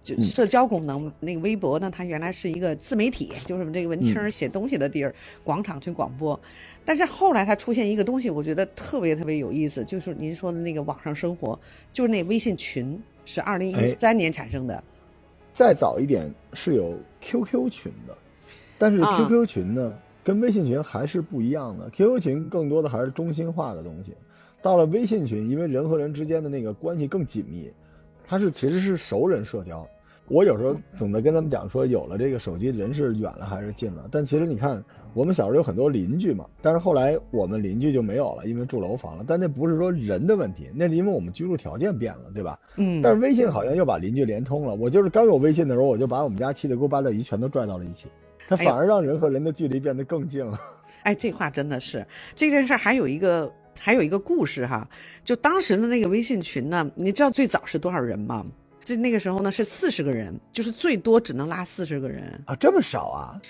[0.03, 1.91] 就社交功能，那个微博呢？
[1.91, 6.39] 它原来是一个自媒体，就是这个文青写东西的地儿，广场去广播。
[6.85, 11.59] 但是后来它出现一个东西，我觉得特别特别有意思，就是您说的那个网上生活，
[11.93, 14.83] 就是那微信群，是二零一三年产生的。
[15.53, 18.17] 再早一点是有 QQ 群的，
[18.79, 19.93] 但是 QQ 群呢，
[20.25, 21.91] 跟微信群还是不一样的。
[21.91, 24.15] QQ 群更多的还是中心化的东西，
[24.63, 27.71] 到了微信群，因为人和人之间的那个关系更紧密。
[28.29, 29.88] 它是其实是熟人社交，
[30.29, 34.07] 我有时候总在跟他们讲说，有了这个手机，人是远了还是近了？
[34.11, 39.25] 但其实你看，我们小时候有很多邻居嘛，但是后来我们邻居就没有了，因为住楼房了。
[39.27, 42.59] 但那不是说人的问题，那是因为我们居住条件变了，对吧？
[42.77, 43.01] 嗯。
[43.01, 44.75] 但是微信好像又把邻居连通了。
[44.75, 48.09] 我就是刚有微信的时候，我就把我们家七大姑八大姨全都拽到了一起，
[48.47, 50.59] 它反而让人和人的距离变得更近了。
[51.05, 53.51] 哎，这话真的是这件事还有一个。
[53.79, 54.87] 还有一个故事哈，
[55.25, 58.45] 就当时的那个微信群呢，你知道最早是多少人吗？
[58.85, 63.41] 就那个时候呢是四十个人，就是最多只能拉四十个人啊，这么少啊？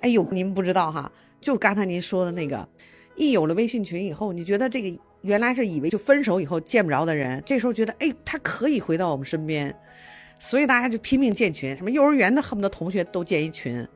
[0.00, 1.10] 哎呦，您不知道哈，
[1.40, 2.68] 就刚才您说的那个，
[3.16, 9.74] 一有了微信群以后，你觉得这个原来是以为就分手以后见不着的人，这时候觉得哎，他可以回到我们身边，
[10.38, 13.86] 所以大家就拼命建群，什么幼儿园的恨不得同学都建一群，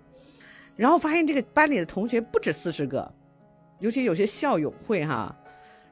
[0.74, 3.12] 然后发现这个班里的同学不止四十个，
[3.80, 5.36] 尤其有些校友会哈。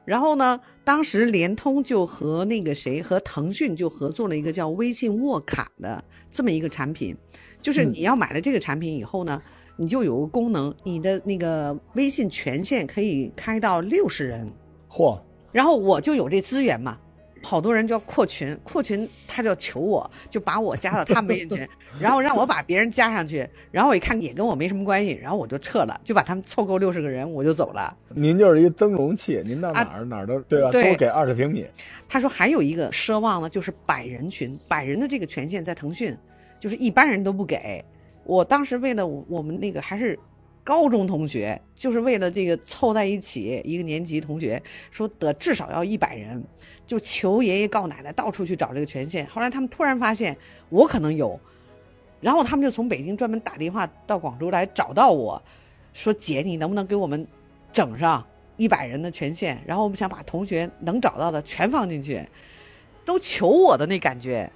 [0.07, 7.13] 然后呢，当时联通就和那个谁和腾讯就合作了一个叫微信沃卡的这么一个产品，
[7.61, 9.41] 就是你要买了这个产品以后呢，
[9.75, 14.49] 你就有个功能，你的那个微信权限可以开到六十人，
[14.89, 15.19] 嚯！
[15.51, 16.97] 然后我就有这资源嘛。
[17.47, 21.65] 好多人就要扩群，扩群他就求我，就把我加到他们微信群，
[21.97, 27.95] 然后让我把别人加上去，然后我一看也跟我没什么关系，然后我就撤了，就把他们凑够六十个人，我就走了。
[28.09, 30.71] 您就是一增容器，您到哪儿哪儿都对吧？
[30.71, 31.65] 都给二十平米。
[32.09, 36.13] 他说还有一个奢望呢，就是百人群，百人的这个权限在腾讯，
[36.59, 37.81] 就是一般人都不给。
[38.25, 40.19] 我当时为了我我们那个还是。
[40.67, 46.43] 高中同学就是为了这个凑在一起，一个年级同学说得至少要一百人，
[46.85, 49.25] 就求爷爷告奶奶到处去找这个权限。
[49.27, 50.35] 后来他们突然发现
[50.67, 51.39] 我可能有，
[52.19, 55.41] 然后他们就从北京专门打电话到广州来找到我，
[55.93, 57.25] 说姐你能不能给我们
[57.71, 58.27] 整上
[58.57, 59.57] 一百人的权限？
[59.65, 62.21] 然后我们想把同学能找到的全放进去，
[63.05, 64.51] 都求我的那感觉。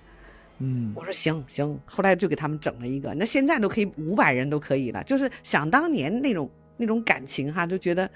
[0.61, 8.09] 嗯，我说行行，后来就给他们整了一个，那现在都可以五百人都可以了，就是想当年那种那种感情哈，就觉得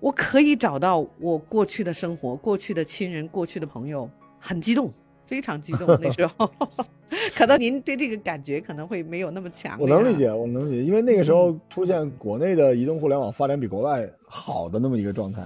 [0.00, 4.92] 我可以找到我过去的生活、过去的亲人、过去的朋友，很激动，
[5.24, 5.86] 非常激动。
[6.02, 6.50] 那时候，
[7.34, 9.78] 可能您对这个感觉可能会没有那么强。
[9.80, 15.42] 我能理解，我能理解，因为那个时候出现国内的移动互联网发展比国外好的那么一个状态。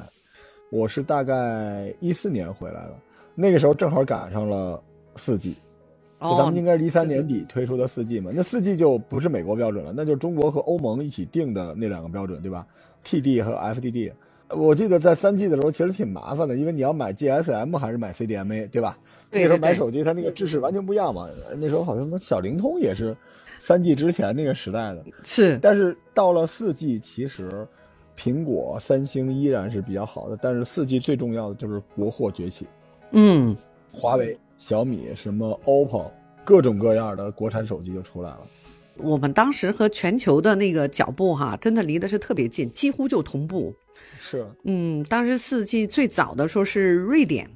[0.71, 2.97] 我是大概一四年回来了，
[3.35, 4.83] 那个时候正好赶上了
[5.17, 5.55] 四 G。
[6.21, 12.67] 就咱们应该是一三年底推出的四 G 嘛，那四 G 就不是美国标准了，那就是中国和欧盟一起定的那两个标准，对吧
[13.05, 14.13] ？TD 和 FDD，
[14.51, 18.99] 我记得在三 G 的时候其实挺麻烦的，因为你要买 GSM 还是买 CDMA，对吧？
[19.31, 21.29] 对那时候买手机，它那个制式完全不一样嘛。
[21.57, 23.17] 那时候好像什么小灵通也是
[23.61, 27.67] 三 G 之前那个时代的，是，但是到了四 G，其实
[28.19, 32.67] 苹果、三星依然是比较好的，但是四 G 最重要的就是国货崛起，
[33.13, 33.57] 嗯，
[33.93, 36.11] 华为、小米、什么 OPPO，
[36.45, 38.41] 各种各样的国产手机就出来了。
[38.99, 43.75] 我们当时和全球的那个脚步哈，真的离的是特别近，几乎就同步。
[44.21, 47.49] 是，嗯，当时四 G 最早的时候是瑞典，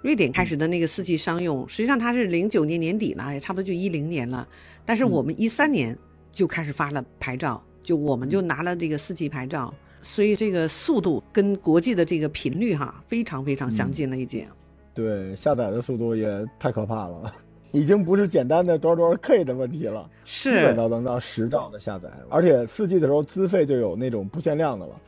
[0.00, 4.48] 瑞典开始的那个四 G 商用，实际上它是零九年年底了，也差不多就一零年了。
[4.86, 5.96] 但是我们一三年
[6.32, 14.48] 就开始发了牌照，就我们就拿了这个四 G 牌照，所以这个速度跟国际的这个频率哈非常非常相近了已经。
[14.96, 16.26] 对，下载的速度也
[16.58, 17.30] 太可怕了，
[17.72, 24.98] 已经不是简单的多少多少 K 的问题了，是基本是，都能到十兆的下载，而且四 G 的时候资费就有那种不限量的了。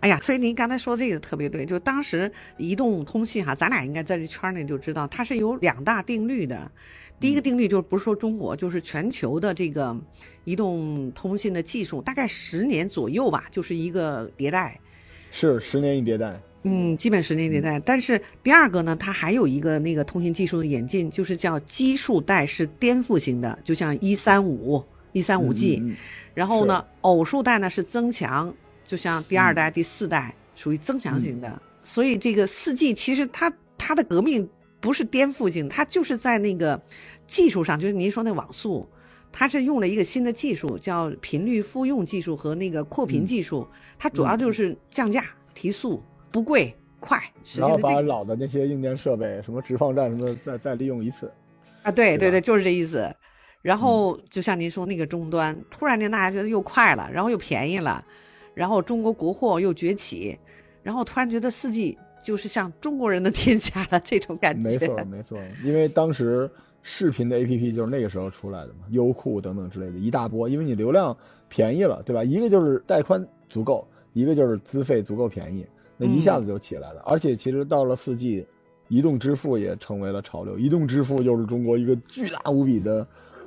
[0.00, 6.70] 哎呀，所以您刚才说这个特别对，就当时移动通信哈，咱俩应该在这圈内就知道，它是有两大定律的。
[7.18, 9.96] 第一个定律就是不是说中国，就是全球的这个
[10.44, 14.78] 移动通信的技术，大概十年左右吧，就是一个迭代。
[15.30, 17.78] 是十年一迭代，嗯，基本十年迭代。
[17.80, 25.82] 但是第二个呢，它还有一个那个通信技术的演进，就是叫基数代是颠覆型的，就像一三五、一三五 G。
[26.32, 28.52] 然后呢，偶数代呢是增强，
[28.84, 31.62] 就像第二代、第四代属于增强型的。
[31.82, 34.48] 所以这个四 G 其实它它的革命
[34.80, 36.80] 不是颠覆性，它就是在那个
[37.26, 38.88] 技术上，就是您说那网速，
[39.30, 45.22] 它是用了一个新的技术，叫频率复用技术和那个扩频技术，它主要就是降价、
[45.54, 46.02] 提速，
[46.34, 47.22] 不贵快，
[47.56, 51.30] 然后把老的那些硬件设备，什么直放站什么的，再再利用一次。
[51.84, 53.08] 啊，对对对对，就是这意思。
[53.62, 58.04] 然后就像您说那个终端，突然间大家觉得又快了，然后又便宜了，
[58.52, 60.36] 然后中国国货又崛起，
[60.82, 64.70] 然后突然觉得四 G 就是像中国人的 天下了这种感觉。
[64.70, 66.50] 没错，没错，因为当时
[66.82, 71.16] 视频的 APP 就是那个时候出来的嘛，优酷等等之类的一大波，因为你流量
[71.48, 72.24] 便宜了，对吧？
[72.24, 75.64] 一个就是带宽足够，一个就是资费足够便宜，
[75.96, 77.00] 那一下子就起来了。
[77.04, 78.46] 而且其实到了四 G，
[78.88, 83.06] 移动支付也成为了潮流，移动支付就是中国一个巨大无比的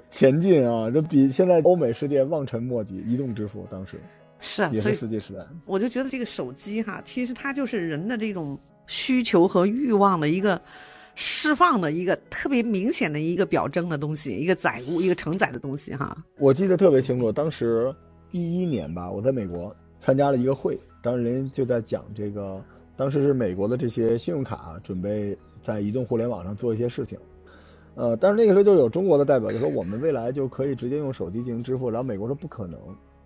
[0.09, 2.97] 前进啊，这比现在欧美世界望尘莫及。
[3.05, 3.99] 移动支付当时
[4.39, 10.61] 是啊，也是四 G 时代，我就觉得这个手机哈，其实它就是人的这种需求和欲望的一个
[11.15, 16.15] 释放的一个特别明显的一个表征的东西，一个载物，一个承载的东西哈。
[16.37, 17.93] 我记得特别清楚，当时
[18.31, 22.61] 一一年吧，我在美国参加了一个会，当时人就在讲这个，
[22.97, 27.17] 当时是美国的这些信用卡准备在移动互联网上做一些事情，
[27.95, 32.77] 呃，但是那个时候就有中国的代表就说我们未来就可以直接用手机进行支付，然后美国说不可能，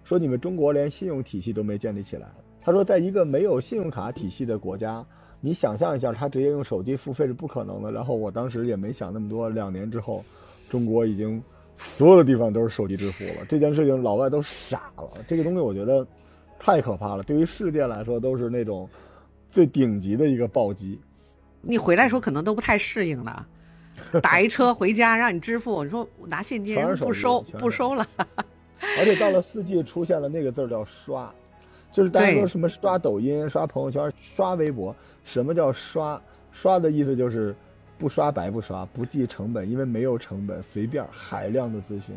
[0.03, 2.27] 说你们中国连信用体系都没建立起来，
[2.61, 5.03] 他说在一个没有信用卡体系的国家。
[5.43, 7.91] 你想象一下，他直接用手机付费是不可能的。
[7.91, 10.23] 然后我当时也没想那么多，两年之后，
[10.69, 11.41] 中国已经
[11.75, 13.43] 所有的地方都是手机支付了。
[13.49, 15.09] 这件事情老外都傻了。
[15.27, 16.05] 这个东西我觉得
[16.63, 18.87] 太可怕了，对于世界来说都是那种
[19.49, 20.99] 最顶级的一个暴击。
[21.61, 23.47] 你回来的时候可能都不太适应了，
[24.21, 28.07] 打一车回家让你支付，你说我拿现金不收不收了，
[28.99, 31.33] 而且到了四 G 出现了那个字儿叫刷，
[31.91, 36.21] 就是大家对说什么刷抖音、刷朋友圈、刷微博，什么叫刷？
[36.51, 37.55] 刷的意思就是
[37.97, 42.13] 不刷白不刷，不计成本，因为没有成本，随便海量的资讯。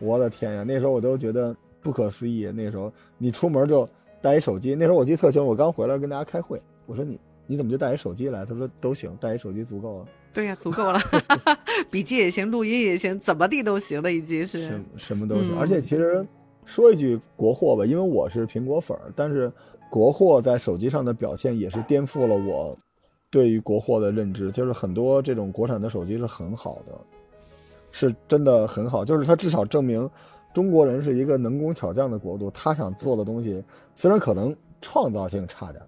[0.00, 1.54] 我的天呀，那时候我都觉得
[1.86, 2.50] 不可思议。
[2.52, 3.88] 那时候你出门就
[4.20, 7.16] 带一手机，那时候我记得特清楚，我刚回来跟大家开会，我说你
[7.46, 8.44] 你怎么就带一手机来？
[8.44, 10.06] 他说都行，带一手机足够了。
[10.32, 11.00] 对呀、足够了，
[11.90, 14.84] 笔记也行，录音也行，怎么地都行了，已经是什。
[14.96, 15.54] 什么都行。
[15.54, 16.26] 嗯而且其实
[16.64, 19.50] 说一句国货吧，因为我是苹果粉儿，但是
[19.88, 22.76] 国货在手机上的表现也是颠覆了我
[23.30, 24.50] 对于国货的认知。
[24.50, 26.92] 就是很多这种国产的手机是很好的，
[27.92, 29.04] 是真的很好。
[29.04, 30.10] 就是它至少证明
[30.56, 33.62] 中国人是一个能工巧匠的国度，他想做的东西
[33.94, 35.84] 虽然可能创造性差点。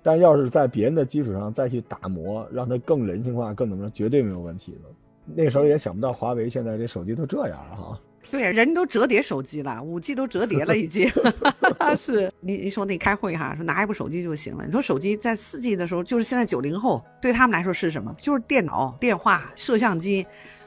[0.00, 4.88] 但要是在别人的基础上再去打磨，让它更人性化、更怎么着，绝对没有问题的。
[5.34, 8.00] 那时候也想不到华为现在这手机都这样了哈。
[8.30, 11.10] 对，人都折叠手机了，五 G 都折叠了，已经。
[11.98, 14.64] 是你你说那开会哈，说拿一部手机就行了。
[14.64, 18.14] 你说手机在四 G 的时候，就是现在九零后对他们来说是什么？
[18.16, 20.24] 就是电脑、电话、摄像机、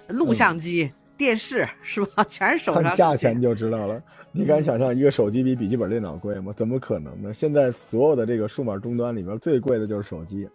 [0.10, 2.24] 录像机、电视，是吧？
[2.30, 2.84] 全是手上。
[2.84, 4.02] 看价钱就知道了。
[4.32, 6.54] 你敢想象一个手机比笔记本电脑贵吗？
[6.56, 7.34] 怎么可能呢？
[7.34, 10.48] 现在所有的这个数码终端里边最贵的就是手机，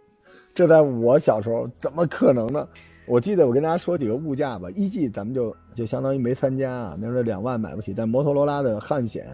[0.53, 2.67] 这在我小时候怎么可能呢？
[3.07, 9.25] 我记得我跟大家说几个物价吧，一 G 咱们就就相当于没参加啊，那时候两万买不起，但摩托罗拉的汉显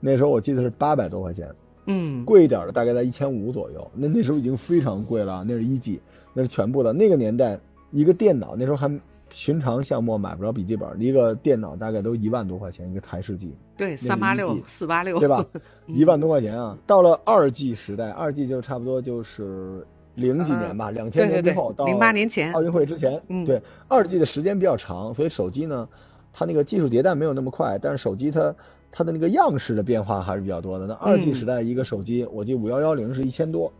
[0.00, 1.52] 那时候我记得是八百多块钱，
[1.86, 3.90] 嗯，贵一点的大概在一千五左右。
[3.94, 6.00] 那那时候已经非常贵了，那是一 G，
[6.32, 6.92] 那是全部的。
[6.92, 7.58] 那个年代，
[7.90, 8.88] 一个电脑那时候还
[9.36, 15.44] 寻常项目买不着笔记本，一个电脑大概都一万多块钱一个台式机，对，那三八六四八六，对吧？
[15.86, 16.74] 嗯一万多块钱啊！
[16.86, 25.86] 到了二 G 时代，二 G 就差不多就是零几年吧，两千年之后，到零八年前奥运会之前，嗯对二 G 的时间比较长，所以手机呢，
[26.32, 28.54] 它那个技术迭代没有那么快，但是手机它
[28.90, 30.86] 它的那个样式的变化还是比较多的。
[30.86, 33.70] 那二 G 嗯时代一个手机，我记得五幺幺零是一千多，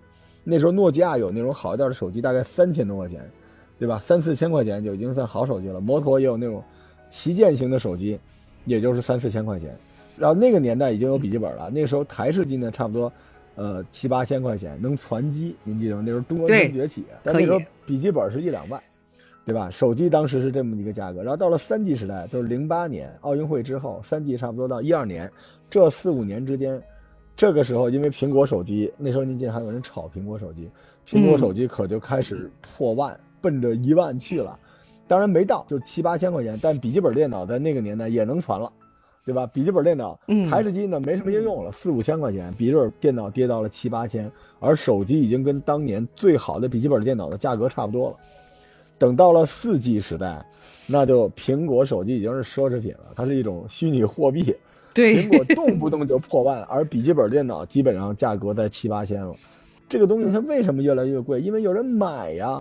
[0.45, 3.27] 那时候诺基亚有那种好一点的手机，大概三千多块钱，
[3.79, 3.99] 对吧？
[3.99, 5.81] 三四千块钱就已经算好手机了。
[5.81, 6.63] 摩托也有那种
[7.09, 8.19] 旗舰型的手机，
[8.65, 9.77] 也就是三四千块钱。
[10.17, 13.13] 然后那个年代已经有笔记本了，那个时候台式机呢，差不多，
[13.55, 16.03] 呃七八千块钱能攒机，您记得吗？
[16.05, 18.83] 那时候中国对能崛起，但那时候笔记本是一两万，
[19.45, 19.69] 对吧？
[19.71, 25.31] 手机当时是这么一个价格，然后到了三 G 时代，就是零八年奥运会之后，三 G 差不多到一二年，
[25.69, 26.83] 这四五年之间，
[27.37, 30.71] 这个时候因为苹果手机，那时候您记得还有人炒苹果手机，
[31.07, 33.15] 苹果手机可就开始破万，
[33.47, 34.59] 奔着一万去了。
[35.07, 38.69] 当然没到，就七八千块钱，但笔记本电脑在那个年代也能传了，
[39.25, 39.47] 对吧？
[39.47, 44.29] 笔记本电脑，嗯台式机呢没什么应用了，四五千块钱，笔记本电脑跌到了七八千，
[44.59, 48.17] 而手机已经跟当年最好的笔记本电脑的价格差不多了。
[48.99, 50.45] 等到了四 G 时代，
[50.89, 54.53] 那就苹果手机已经是奢侈品了，它是一种虚拟货币，
[54.95, 59.35] 对苹果动不动就破万，而笔记本电脑基本上价格在七八千了。
[59.89, 61.41] 这个东西它为什么越来越贵？
[61.41, 62.61] 因为有人买呀，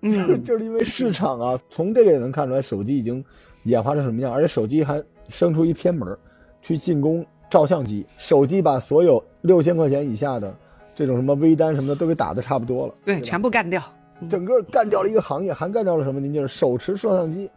[0.00, 1.58] 嗯 就是因为市场啊。
[1.68, 3.24] 从这个也能看出来，手机已经
[3.64, 6.18] 演化成什么样，而且手机还生出一偏门儿，
[6.62, 8.06] 去进攻照相机。
[8.16, 10.54] 手机把所有六千块钱以下的
[10.94, 13.82] 这种什么微单什么的都给打的差不多了，对，吧全部干掉。
[14.28, 16.20] 整个干掉了一个行业，还干掉了什么？
[16.20, 17.48] 您就是手持摄像机，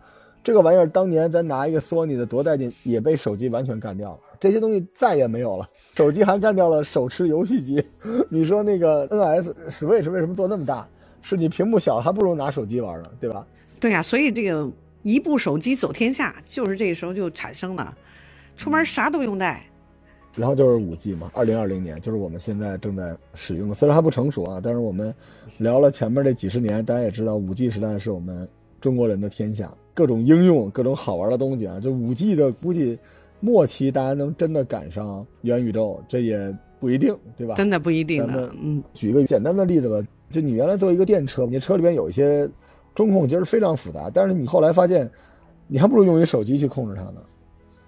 [0.43, 4.19] 这个玩意儿当年咱拿一个索尼的多带劲，也被手机完全干掉了。
[4.39, 5.67] 这些东西再也没有了。
[5.95, 7.83] 手机还干掉了手持游戏机，
[8.29, 10.87] 你说那个 NS Switch 为什么做那么大？
[11.21, 13.45] 是你屏幕小，还不如拿手机玩呢，对吧？
[13.79, 14.69] 对呀、所以这个
[15.01, 17.95] 一部手机走天下，就是这个时候就产生了，
[18.55, 19.63] 出门啥都不用带。
[20.35, 25.13] 然后就是五 G 嘛，二零二零年就是我们现在正在使用的，虽然还不成熟啊，但是我们
[25.57, 28.47] 聊了前面这几十年，大家也知道五 G 时代是我们
[28.79, 32.97] 中国人的天下，各种应用、各种好玩的东西啊，就五 G 的估计
[33.41, 37.55] 末期大家能真的赶上元宇宙，这也不一定，对吧？
[37.55, 42.49] 真的不一定的咱们，嗯，举一个简单的例子吧，就你原来做一个电车，你车里边有一些
[42.93, 45.09] 中控，其实非常复杂，但是你后来发现，
[45.67, 47.21] 你还不如用一手机去控制它呢。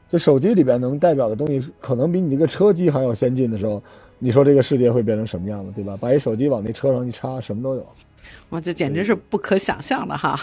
[0.08, 3.82] 就手机里边能代表的东西，可能比你这个车机还要先进的时候，
[4.20, 5.98] 你说这个世界会变成什么样子，对吧？
[6.00, 7.88] 把一手机往那车上一插，什么都有，
[8.52, 10.40] 哇，这简直是不可想象的哈。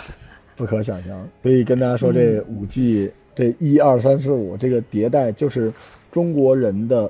[0.56, 1.24] 不可想象。
[1.40, 5.72] 所以跟大家说，这五 G 这一二三四五这个迭代，就是
[6.10, 7.08] 中国人的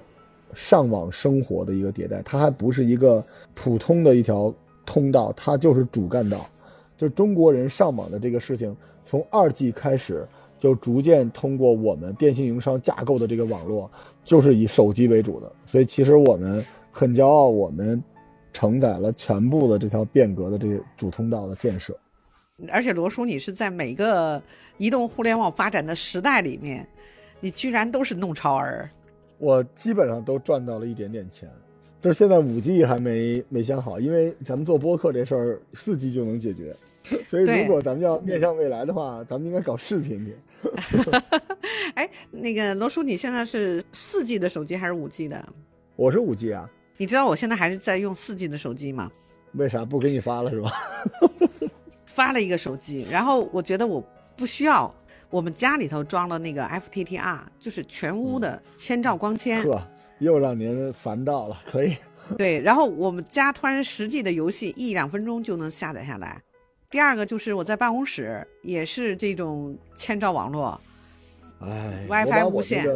[0.55, 3.25] 上网生活的一个迭代，它还不是一个
[3.55, 4.53] 普通的一条
[4.85, 6.49] 通道，它就是主干道。
[6.97, 10.29] 就中国人上网的这个事情，从二 G 开始，
[10.59, 13.91] 就逐渐通过我们电信运营商架构的这个网络，
[14.23, 15.51] 就是以手机为主的。
[15.65, 18.03] 所以其实我们很骄傲，我们
[18.53, 21.97] 承载了全部的这条变革的这个主通道的建设。
[22.69, 24.43] 而且罗叔，你是在每个
[24.77, 26.87] 移动互联网发展的时代里面，
[27.41, 28.91] 你居然都是弄潮儿。
[29.41, 31.49] 我基本上都赚到了一点点钱，
[31.99, 36.77] 就是现在五 G 还没没想好，因为咱们做播客这事儿四 G 就能解决，
[37.27, 40.37] 所以如果咱们要面向未来的话，咱们应该搞视频去。
[41.95, 45.43] 哎， 那个罗叔，你现在是四 G 的手机还是五 G 的？
[45.97, 49.11] 我是五 G 啊，你知道我现在还是在用四 G 的手机吗？
[49.55, 50.71] 为啥不给你发了是吧？
[52.05, 54.05] 发了一个手机，然后我觉得我
[54.37, 54.95] 不需要。
[55.31, 59.63] 我们家里头装了那个 FTTR，就是全屋的千兆光纤。
[59.63, 59.81] 呵，
[60.19, 61.97] 又让您烦到了，可以。
[62.37, 66.41] 对，然后我们家突然实际的游戏一两分钟就能下载下来。
[66.89, 70.81] 第二个就是我在办公室也是这种千兆网络，
[71.61, 72.87] 哎 WiFi 无线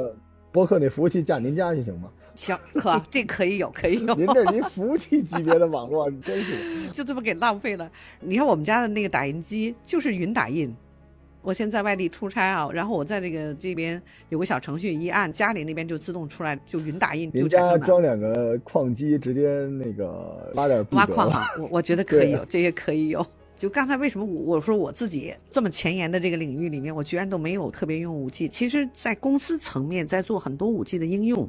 [0.53, 2.11] 博客那服务器架您家去行吗？
[2.37, 6.89] 行，可， 这可以有，可以有，您这是一服务器级别的网络，你真是。
[6.93, 7.91] 就这么给浪费了。
[8.21, 10.73] 你看我们家的那个打印机就是云打印，
[11.45, 17.79] 我现在在外地出差啊，然后我在这个这边有个小程序，一按家里那边就自动出来，就云打印就您产生的。
[17.79, 23.25] 家装两个矿机，直接那个挖点挖矿啊， 我我觉得可以有，这些可以有。
[23.57, 28.49] 就刚才为什么我我说我自己这么前沿的这个领域里面，我居然都没有特别用五 G。
[28.49, 31.49] 其实，在公司层面在做很多五 G 的应用。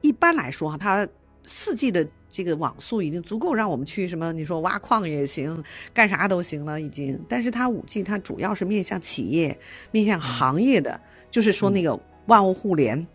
[0.00, 1.06] 一般来说哈，它
[1.44, 5.64] 四 G 的这个网速已经足够让我们去什么，你说挖矿也行，
[5.94, 7.18] 干啥都行了已经。
[7.26, 9.58] 但是它五 G 它主要是面向企业、
[9.90, 13.06] 面向行业的，就是说那个万物互联，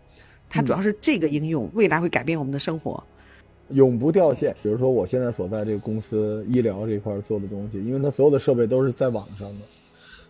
[0.50, 3.00] 它主要是这个应用，未来会改变我们的生活。
[3.68, 4.52] 永不掉线。
[4.60, 9.64] 比如说我现在所在这个公司医疗这块做的东西，因为它所有的设备都是在网上的，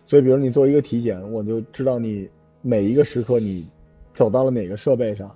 [0.05, 2.29] 所以比如你做一个体检，我就知道你
[2.61, 3.67] 每一个时刻你
[4.13, 5.35] 走到了哪个设备上，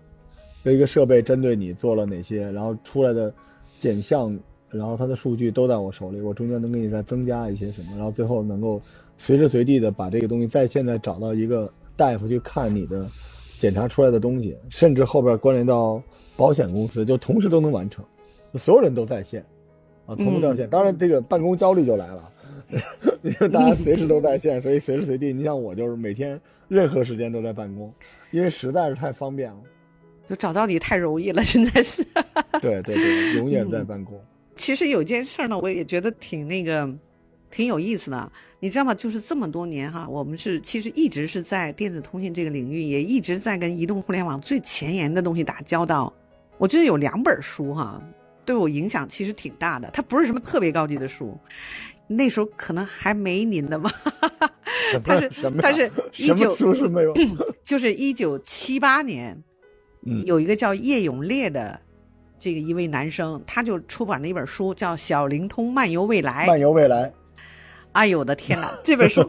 [0.68, 3.34] 这一个设备针对你做了哪些，然后出来的
[3.78, 4.38] 检项，
[4.70, 8.82] 然后它的数据都在我手里，我中间能给你再增加一些什么，然后最后能够
[9.18, 13.08] 随时随地的把这个东西在现在找到一个大夫去看你的
[13.58, 16.04] 检查出来的东西，甚至后边关联到
[16.36, 18.04] 保险公司，就同时都能完成，
[18.56, 19.42] 所有人都在线，
[20.06, 20.70] 啊，从不掉线。
[20.70, 22.30] 当然，这个办公焦虑就来了，
[23.24, 26.38] 因为大家随时都在线，所以随时随地，你像我就是每天
[26.68, 27.90] 任何时间都在办公，
[28.32, 29.60] 因为实在是太方便了。
[30.28, 32.04] 就找到你太容易了， 现在是。
[32.62, 34.20] 对对对，永远在办公。
[34.56, 36.90] 其实有件事儿呢，我也觉得挺那个，
[37.52, 38.32] 挺有意思的。
[38.60, 38.94] 你知道吗？
[38.94, 46.12] 就是这么多年哈，我们是其实一直是在电子通信这个领域，也一直在跟移动互联网最前沿的东西打交道。
[46.58, 48.02] 我觉得有两本书哈，
[48.44, 49.92] 对我影响其实挺大的。
[49.94, 51.38] 它不是什么特别高级的书，
[52.08, 53.92] 那时候可能还没您的吧。
[55.06, 55.30] 它是
[55.62, 57.14] 它是一九书是没有，
[57.64, 59.40] 就是一九七八年。
[60.26, 61.80] 有一个叫叶永烈的，
[62.40, 66.46] 这个一位男生，他就出版了一本书，叫《小灵通漫游未来》。
[66.48, 67.12] 漫游未来，
[67.94, 68.72] 哎呦我的天哪！
[68.84, 69.28] 这本书，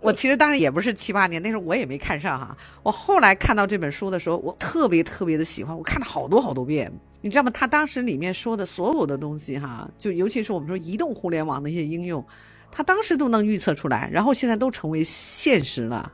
[0.00, 2.56] 我其实当时也不是七八年，那时候我也没看上哈。
[2.82, 6.92] 我后来看到这本书的时候，我特别特别的喜欢，我看了好多好多遍。
[7.22, 7.50] 你知道吗？
[7.52, 12.24] 他当时里面说的所有的东西哈，就尤其是我们说移动互联网的一些应用，
[12.70, 16.12] 他当时都能预测出来，然后现在都成为现实了。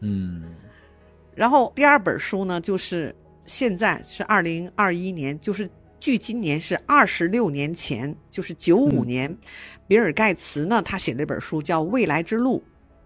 [0.00, 0.42] 嗯。
[1.34, 3.14] 然后第二本书呢，就是
[3.46, 5.68] 现在是二零二一年，就是
[5.98, 9.36] 距今年是二十六年前，就是九五年，
[9.86, 12.58] 比尔盖茨呢，他写了一本书叫《未来之路》。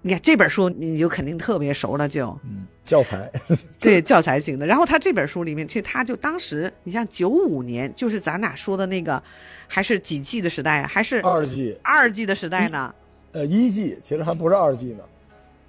[0.03, 3.29] 你看这本书，你就肯定特别熟了，就嗯，教材，
[3.81, 4.65] 对教材型的。
[4.65, 9.21] 然后他这本书里面，其实他就当时，你像九五年，就是咱俩说的那个，
[9.67, 10.87] 还是几 G 的时代啊？
[10.87, 11.77] 还是二 G？
[11.83, 12.95] 二 G 的时代呢？
[13.33, 15.03] 呃，一 G 其实还不是二 G 呢。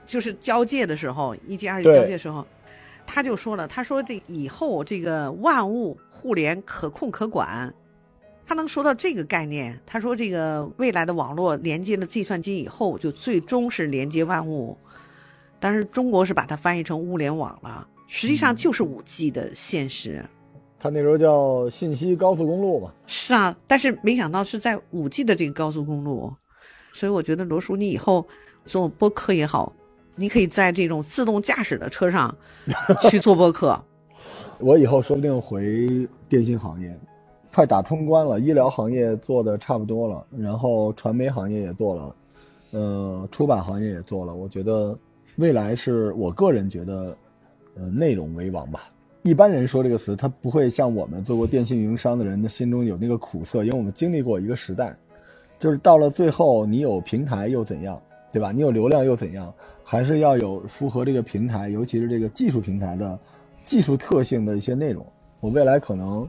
[0.05, 2.45] 就是交界的时候，一 G 二 G 交界的时候，
[3.07, 7.73] 他就说了，他说这以后这个万物互联可控可管，
[8.45, 9.79] 他能说到这个概念。
[9.85, 14.77] 他说这个未来的网络连接了计算机以后，就最终是连接万物。
[15.59, 20.23] 但是中国是把它翻译成物联网了，实际上就是五 G 的现实。
[20.77, 22.93] 他那时候叫信息高速公路嘛。
[23.07, 26.31] 是啊，但是没想到是在五 G 的这个高速公路，
[26.93, 28.27] 所以我觉得罗叔，你以后
[28.65, 29.73] 做播客也好。
[30.18, 32.36] 你可以在这种自动驾驶的车上
[33.09, 33.80] 去做播客。
[34.59, 35.88] 我以后说不定回
[36.28, 36.93] 电信行业，
[37.53, 38.39] 快打通关了。
[38.39, 42.15] 医疗行业做的差不多了，然后传媒行业也做了，
[42.72, 44.34] 呃，出版行业也做了。
[44.34, 44.97] 我觉得
[45.36, 47.15] 未来是我个人觉得，
[47.76, 48.89] 呃，内容为王吧。
[49.22, 54.97] 一般人说这个词，他不会像我们做过电信运营商的人的心中有那个苦涩，因为我们经历过一个时代，
[55.59, 58.01] 就是到了最后，你有平台又怎样？
[58.32, 58.51] 对吧？
[58.51, 59.53] 你有流量又怎样？
[59.84, 63.17] 还是要有符合这个平台，尤其是这个技术平台的
[63.65, 65.05] 技术特性的一些内容。
[65.39, 66.28] 我未来可能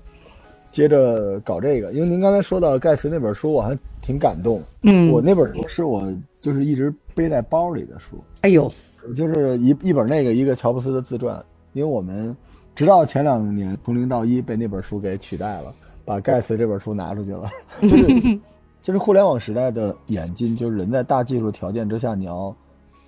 [0.71, 4.63] 接着搞这个，因为您刚才说到盖茨那本书，我还挺感动。
[4.83, 8.23] 嗯，我那本书是我就是一直背在包里的书。
[8.43, 8.71] 哎呦，
[9.15, 11.45] 就是一一本那个一个乔布斯的自传。
[11.73, 12.35] 因为我们
[12.75, 15.73] 直到前两年从零到一被那本书给取代了，
[16.05, 17.49] 把盖茨这本书拿出去了。
[17.83, 18.41] 就 是
[18.89, 22.57] 就是互联网时代的演进，就是人在大技术条件之下，你要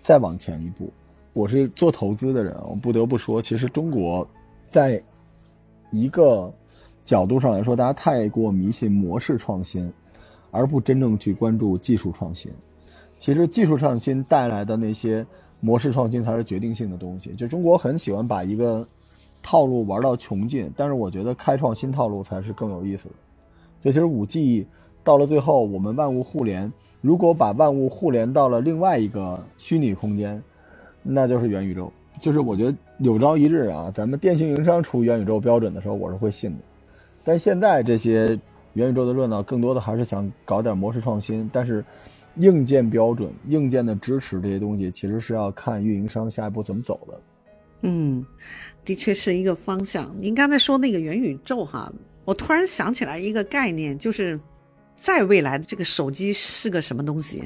[0.03, 0.93] 再往前一步。
[1.33, 4.28] 我是做投资的人，我不得不说，其实中国
[4.68, 5.03] 在
[5.91, 6.53] 一个
[7.03, 9.91] 角度上来说，大家太过迷信模式创新，
[10.51, 12.53] 而不真正去关注技术创新。
[13.18, 15.26] 其实技术创新带来的那些
[15.61, 17.33] 模式创新才是决定性的东西。
[17.37, 18.87] 就中国很喜欢把一个
[19.43, 23.14] 套路玩到穷尽，但是我觉得开创新套路才是更有意思的。
[23.83, 24.68] 这其实五 G。
[25.03, 26.70] 到了最后，我们万物互联，
[27.01, 30.42] 如果把万物互联到了另外一个虚拟空间，
[31.03, 31.90] 那就是元宇宙。
[32.20, 36.59] 就是我觉得有朝一日啊，咱们电信运营商出元宇宙标准的时候，我是会信的。
[37.24, 38.38] 但现在这些
[38.74, 41.48] 元宇宙的热闹，更多的还是想搞点模式创新。
[41.51, 41.82] 但是
[42.36, 47.20] 硬件标准、硬件的支持这些东西，其实是要看运营商下一步怎么走的。
[47.80, 48.22] 嗯，
[48.84, 50.14] 的确是一个方向。
[50.20, 51.90] 您刚才说那个元宇宙哈，
[52.26, 54.38] 我突然想起来一个概念，就是。
[55.01, 57.42] 在未来的这个手机是个什么东西？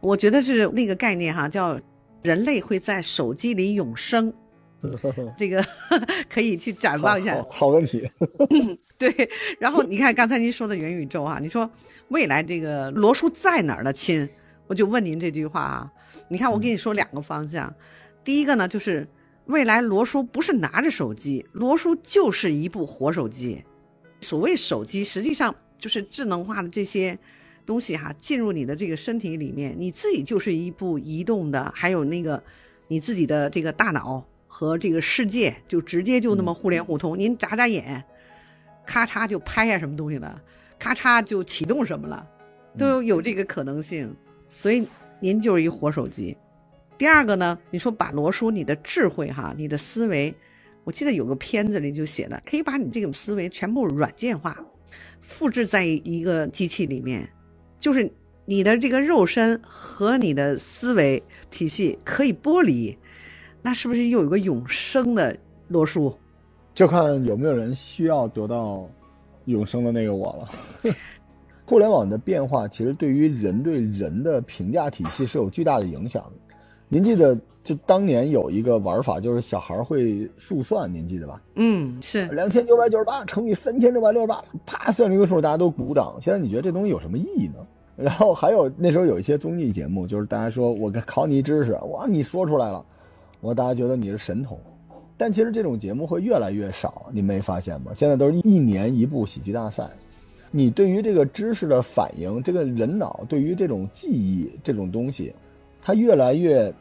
[0.00, 1.78] 我觉得是那个概念哈，叫
[2.20, 4.32] 人类会在手机里永生。
[5.38, 5.64] 这个
[6.28, 7.40] 可以去展望一下。
[7.48, 8.10] 好问题。
[8.98, 9.30] 对，
[9.60, 11.70] 然后你看刚才您说的元宇宙哈，你说
[12.08, 13.92] 未来这个罗叔在哪儿呢？
[13.92, 14.28] 亲，
[14.66, 15.92] 我就问您这句话啊。
[16.28, 17.72] 你看我跟你说两个方向，
[18.24, 19.06] 第一个呢就是
[19.46, 23.62] 未来罗叔不是拿着手机，罗叔就是一部活手机。
[24.22, 27.18] 所谓手机，实际上就是智能化的这些
[27.64, 32.42] 东西哈，进入你的这个身体里面，你自己就是一部移动的，还有那个
[32.88, 37.18] 你自己的这个大脑和这个世界，就直接就那么互联互通。
[37.18, 38.02] 您眨眨眼，
[38.86, 40.40] 咔嚓就拍下什么东西了，
[40.78, 42.26] 咔嚓就启动什么了，
[42.78, 44.14] 都有这个可能性。
[44.48, 44.86] 所以
[45.20, 46.36] 您就是一活手机。
[46.96, 50.34] 第二个呢，你说把罗叔你的智慧哈，你的思维，
[50.84, 54.56] 我记得有个片子里就写的，可以把你这种思维全部软件化，
[55.26, 57.28] 复制在一个机器里面，
[57.80, 58.08] 就是
[58.44, 61.20] 你的这个肉身和你的思维
[61.50, 62.96] 体系可以剥离，
[63.60, 66.16] 那是不是又有个永生的罗叔？
[66.72, 68.88] 就看有没有人需要得到
[69.46, 70.94] 永生的那个我了。
[71.66, 76.45] 互联网的变化其实对于人对人的评价体系是有巨大的影响的。
[76.88, 81.42] 您记得，就当年有一个玩法，就是小孩会速算，您记得吧？
[81.56, 86.16] 嗯，是两千九百九十八乘以三千六百六十八，啪算出一个数，大家都鼓掌。
[86.20, 87.54] 现在你觉得这东西有什么意义呢？
[87.96, 92.84] 然后还有那时候有一些综艺节目，就是大家说我考你知识，哇，你说出来了，
[93.40, 94.56] 我大家觉得你是神童。
[95.16, 97.90] 但其实这种节目会越来越少，你没发现吗？
[97.92, 99.90] 现在都是一年一部喜剧大赛，
[100.52, 105.34] 你对于这个知识的反应，这个人脑对于这种记忆这种东西。
[105.86, 106.74] 它越来越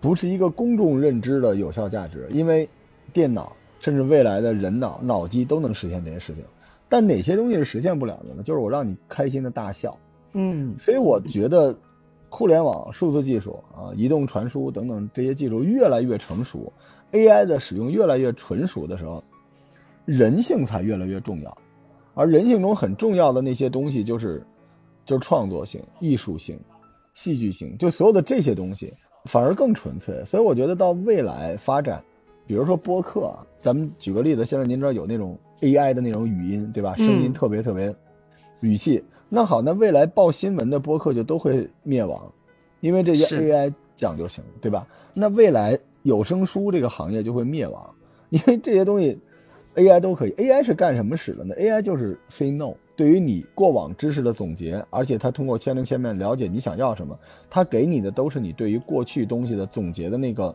[0.00, 2.68] 不是一个公众认知的有效价值，因为
[3.12, 6.44] 电脑甚至未来的人脑脑机都能实现这些事情，
[6.88, 8.42] 但哪些东西是实现不了的呢？
[8.44, 9.98] 就是我让你开心的大笑，
[10.32, 11.76] 嗯，所以我觉得
[12.28, 16.72] 互联网、数字技术啊、移动传输等等这些技术越来越成熟
[17.10, 19.20] ，AI 的使用越来越纯熟的时候，
[20.04, 21.58] 人性才越来越重要，
[22.14, 24.40] 而人性中很重要的那些东西就是
[25.04, 26.56] 就是创作性、艺术性。
[27.14, 28.92] 戏剧性，就所有的这些东西
[29.26, 32.02] 反而更纯粹，所以我觉得到未来发展，
[32.46, 36.94] 比如说播客啊，咱们举个例子，现在您知道有那种 AI 的那种语音，对吧？
[36.96, 37.94] 声音特别特别，
[38.60, 39.02] 语气。
[39.28, 42.30] 那好，那未来报新闻的播客就都会灭亡，
[42.80, 44.86] 因为这些 AI 讲就行，对吧？
[45.14, 47.94] 那未来有声书这个行业就会灭亡，
[48.28, 49.18] 因为这些东西
[49.74, 50.30] AI 都可以。
[50.32, 52.74] AI 是干什么使的呢？AI 就是 say no。
[52.94, 57.18] 对于你过往知识的总结，而且它通过千人千面了解你想要什么，
[57.48, 60.54] 它给你的都是你对于过去东西的总结的那个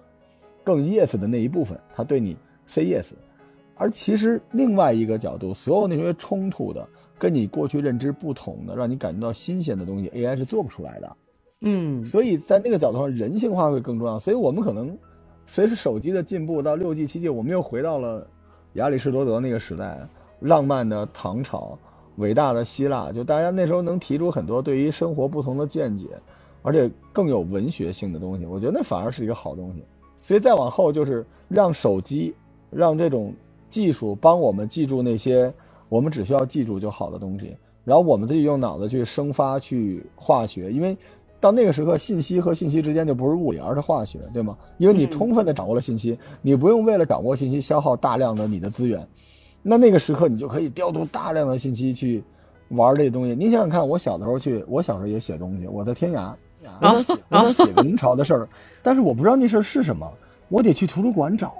[0.63, 2.37] 更 yes 的那一部分，它对你
[2.67, 3.07] say yes。
[3.75, 6.87] 而其实另外一个角度，所有那些冲突的、
[7.17, 11.17] 跟你过去认知不同的、让你感觉到新鲜的东西，AI 是做不出来的。
[11.61, 14.17] 嗯，所以在那个角度上，人性化会更重要。
[14.17, 14.97] 所以我们可能
[15.45, 18.27] 随着手机的进步，到六 G、七 G，我们又回到了
[18.77, 19.99] 亚里士多德那个时代，
[20.39, 21.77] 浪漫的唐朝。
[22.15, 26.07] 伟大的希腊，就大家那时候能提出很多对于生活不同的见解，
[26.63, 29.83] 而且更有文学性的东西，我觉得那反而是一个好东西。
[30.23, 32.33] 所以再往后就是让手机，
[32.71, 33.31] 让这种
[33.69, 35.53] 技术帮我们记住那些
[35.89, 40.97] 我们只需要记住就好的东西，然后我们自己用脑子去生发去化学，因为
[41.39, 44.57] 到那个时刻，信息和信息之间就不是物理，而是化学，对吗？
[44.77, 49.07] 因为你充分的掌握了信息，你不用为了掌握信息消耗大量的你的资源。
[49.61, 52.23] 那那个时刻，你就可以调度大量的信息去
[52.69, 53.35] 玩这东西。
[53.35, 56.33] 你想想看，我小的时候去，我小时候也写东西，我在天涯，
[56.81, 58.49] 我想写，我想写个明朝的事儿，
[58.81, 60.11] 但是我不知道那事儿是什么，
[60.49, 61.53] 我得去图书馆找。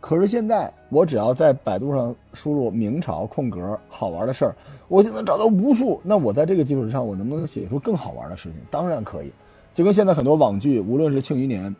[0.00, 4.56] 可是现在，我只要在百度上输入“明朝空格好玩的事儿”，
[4.88, 6.00] 我就能找到无数。
[6.02, 8.60] 那我在这个基础之上，我能不能写出更好玩的事情？
[8.70, 9.30] 当然可以。
[9.74, 11.70] 就跟现在很多网剧，无论是《庆余年》。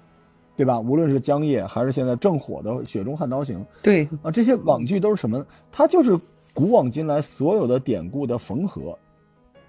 [0.56, 0.78] 对吧？
[0.78, 5.42] 无论是江夜，还是现在正火的《雪中悍刀行》，对啊，这些网剧都是什么？
[5.72, 6.18] 它就是
[6.52, 8.94] 古往今来所有的典故的缝合，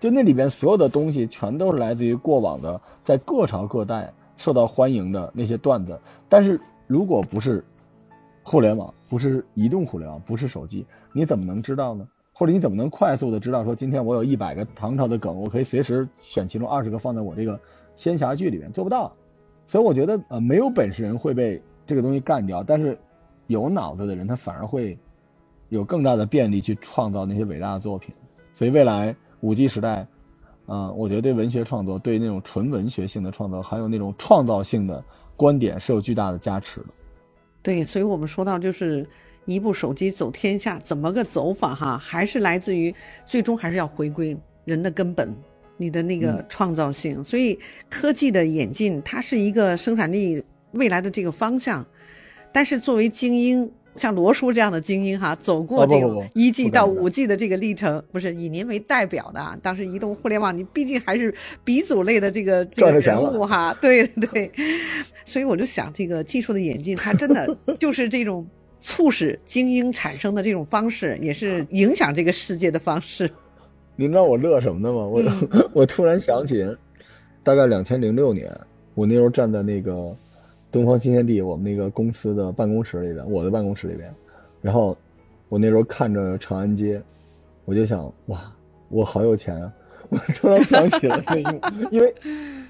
[0.02, 5.98] 就那里边所有的东西，全都是来自于过往的，在各朝各代受到欢迎的那些段子。
[6.28, 7.64] 但是如果不是
[8.44, 12.08] 互联网，不是移动互联网，不是手机，你怎么能知道呢？
[12.34, 17.60] 或者你怎么能快速的知道说，今天我有一百个唐朝的梗，我可以随时选其中二十个放在我这个
[17.96, 18.72] 仙侠剧里面？
[18.72, 19.14] 做不到。
[19.68, 22.98] 所以我觉得，呃，没有本事人会被这个东西干掉，但是
[23.48, 24.98] 有脑子的人，他反而会
[25.70, 28.14] 有更大的便利去创造那些伟大的作品。
[28.54, 30.08] 所以未来五 G 时代，
[30.66, 35.04] 嗯，我觉得对文学创作、对那种纯文学性的创作，还有那种创造性的
[35.38, 36.88] 观点是有巨大的加持的。
[37.62, 39.08] 对，所以我们说到就是
[39.46, 41.98] 一部手机走天下，怎么个走法哈？
[41.98, 42.94] 还是来自于
[43.26, 44.36] 最终还是要回归
[44.66, 45.34] 人的根本。
[45.78, 47.58] 你的那个创造性，所以
[47.90, 50.44] 科技的演进，它是一个生产力
[50.74, 51.84] 未来的这个方向。
[52.52, 59.60] 但是作为精英，像罗叔这样的精英哈，走过这个一 G 到五 G 的这个历程，不是以您为代表的。
[59.62, 61.34] 当时移动互联网，你毕竟还是
[61.64, 64.52] 鼻祖类的这个这个人物哈，对 对。
[65.26, 67.48] 所以我就想，这个技术的演进，它真的
[67.80, 68.46] 就是这种
[68.80, 73.30] 促使精英产生的这种方式，也是影响这个世界的方式。
[73.96, 75.06] 您知道我乐什么的吗？
[75.06, 75.24] 我、
[75.74, 76.66] 我突然想起，
[77.44, 78.50] 大概两千零六年，
[78.94, 80.16] 我那时候站在那个
[80.72, 84.14] 东方新天地我们那个公司的办公室里边，我的办公室里边，
[84.62, 84.98] 然后
[85.50, 87.02] 我那时候看着长安街，
[87.66, 88.52] 我就想，哇，
[88.90, 89.74] 我好有钱啊！
[90.10, 92.16] 我突然想起了那，因为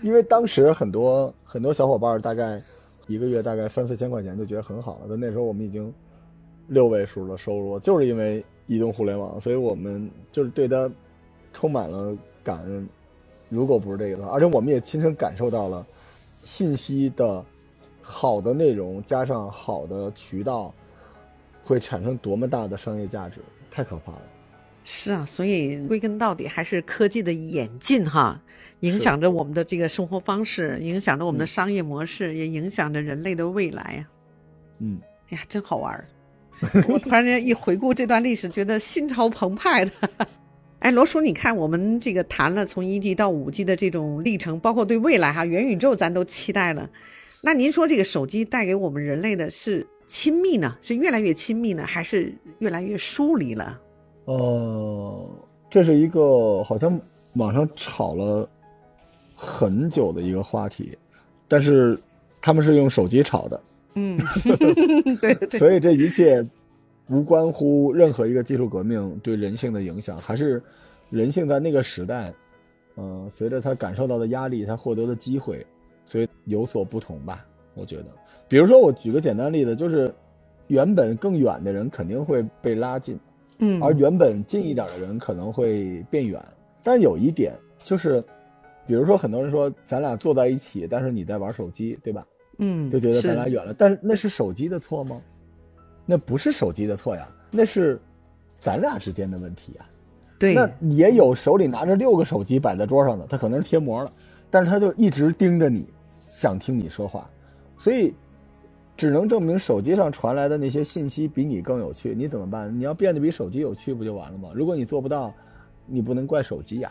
[0.02, 2.62] 因为当时很多很多小伙伴大概
[3.08, 5.91] 一个月大概三四千块钱就觉得很好了，但那时候我们已经
[6.68, 10.89] 六位数的收入，就是因为移动互联网，所以我们就是对它
[11.52, 12.88] 充满了感恩。
[13.49, 15.86] 如果不是这个的话，而且我们也亲身感受到了
[16.43, 17.43] 信息的
[18.02, 20.74] 好的内容加上好的渠道，
[21.64, 23.39] 会产生多么大的商业价值，
[23.70, 24.22] 太可怕了。
[24.84, 28.41] 是啊，所以归根到底还是科技的演进哈，
[28.80, 34.08] 影响着我们的这个生活方式，影响着我们的商业模式，也影响着人类的未来呀。
[34.80, 34.99] 嗯，
[35.30, 36.08] 哎呀，真好玩儿！
[36.88, 39.91] 我突然间一回顾这段历史，觉得心潮澎湃的。
[40.80, 46.89] 哎，罗叔，你看我们这个谈了从一 G 到五 G 的这种历程，包括对未来哈元宇宙，咱都期待了。
[47.42, 50.78] 那您说这个手机带给我们人类的是亲密呢？
[50.82, 53.80] 是越来越亲密呢，还是越来越疏离了？
[54.26, 55.30] 呃，
[55.70, 57.00] 这是一个好像
[57.34, 58.48] 网上吵了
[59.36, 60.96] 很久的一个话题，
[61.48, 61.98] 但是
[62.39, 63.60] 他们是用手机吵的，
[63.96, 64.20] 嗯，
[65.20, 66.46] 对对，所以这一切
[67.08, 70.62] 无关乎任何一个技术革命对人性的影响，还是
[71.10, 72.32] 人性在那个时代，
[72.98, 75.66] 嗯、随着他感受到的压力，他获得的机会，
[76.12, 77.45] 所以有所不同吧。
[77.74, 78.05] 我觉得，
[78.49, 80.14] 比如说我举个简单例子，就是
[80.68, 83.18] 原本更远的人肯定会被拉近。
[83.59, 86.43] 嗯，而原本近一点的人可能会变远。
[86.84, 88.22] 但是有一点就是，
[88.86, 92.28] 比如说很多人说咱俩坐在一起，但是你在玩手机，对吧？
[92.57, 93.74] 嗯，就觉得咱俩远了。
[93.74, 95.22] 但是那是手机的错吗？
[96.05, 97.97] 那不是手机的错呀，那是
[98.59, 99.86] 咱俩之间的问题呀。
[100.38, 104.12] 对，那也有手里拿着六个手机摆在桌上的，他可能是贴膜了，
[104.49, 105.86] 但是他就一直盯着你，
[106.32, 107.30] 想听你说话，
[107.78, 108.14] 所以
[108.96, 112.16] 只能证明手机上传来的那些信息比你更有趣。
[112.16, 112.74] 你怎么办？
[112.74, 114.50] 你要变得比手机有趣，不就完了吗？
[114.56, 115.34] 如果你做不到，
[115.86, 116.90] 你不能怪手机呀。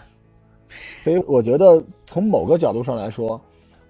[1.02, 3.40] 所以我觉得从某个角度上来说，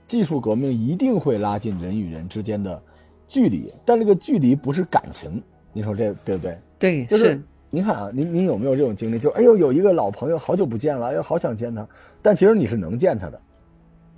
[0.07, 2.81] 技术革命一定会拉近人与人之间的
[3.27, 5.43] 距离，但这个距离不是感情。
[5.73, 6.59] 你说这对不对？
[6.79, 9.19] 对，就是您看啊，您您有没有这种经历？
[9.19, 11.87] 就哎呦，有一个老朋友好久不见了，哎呦，好想见他，
[12.23, 13.41] 但其实你是能见他的，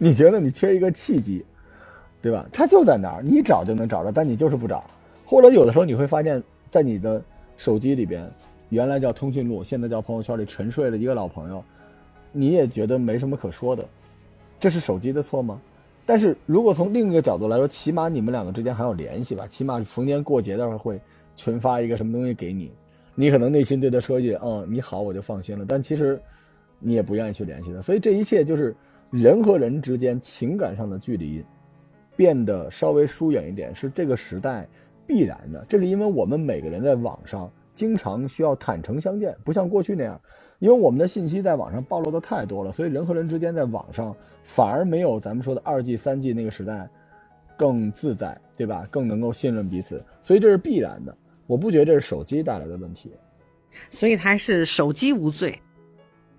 [0.05, 1.45] 你觉得你缺一个契机，
[2.21, 2.45] 对吧？
[2.53, 4.83] 他就在那儿，你找就能找着，但你就是不找。
[5.25, 6.43] 或者有的时候你会发现，
[6.73, 7.23] 在你的
[7.57, 8.29] 手机里边，
[8.71, 11.63] 原来叫通讯录，现在叫朋友圈里沉睡了一个老朋友，
[12.33, 13.85] 你也觉得没什么可说的，
[14.59, 15.63] 这是手机的错吗？
[16.05, 21.01] 但是如果从另一个角度来说，起码你们两个之间还有联系吧，起码逢年过节的时候会
[21.37, 22.73] 群发一个什么东西给你，
[23.15, 25.65] 你可能内心对他说一句“嗯，你好”，我就放心了。
[25.65, 26.21] 但其实
[26.81, 28.75] 你也不愿意去联系他，所以这一切就是
[29.13, 31.45] 人和人之间情感上的距离
[32.17, 34.67] 变得稍微疏远一点，是这个时代
[35.07, 35.63] 必然的。
[35.69, 40.19] 这是因为我们每个人在网上经常需要坦诚相见，不像过去那样，
[40.61, 46.89] 因为我们的信息在网上暴露的太多了，所以人和人之间在网上反而没有咱们说的二 G、三 G 那个时代
[47.55, 48.89] 更自在，对吧？
[48.91, 51.15] 更能够信任彼此，所以这是必然的。
[51.47, 53.13] 我不觉得这是手机带来的问题，
[53.91, 55.59] 所以还是手机无罪，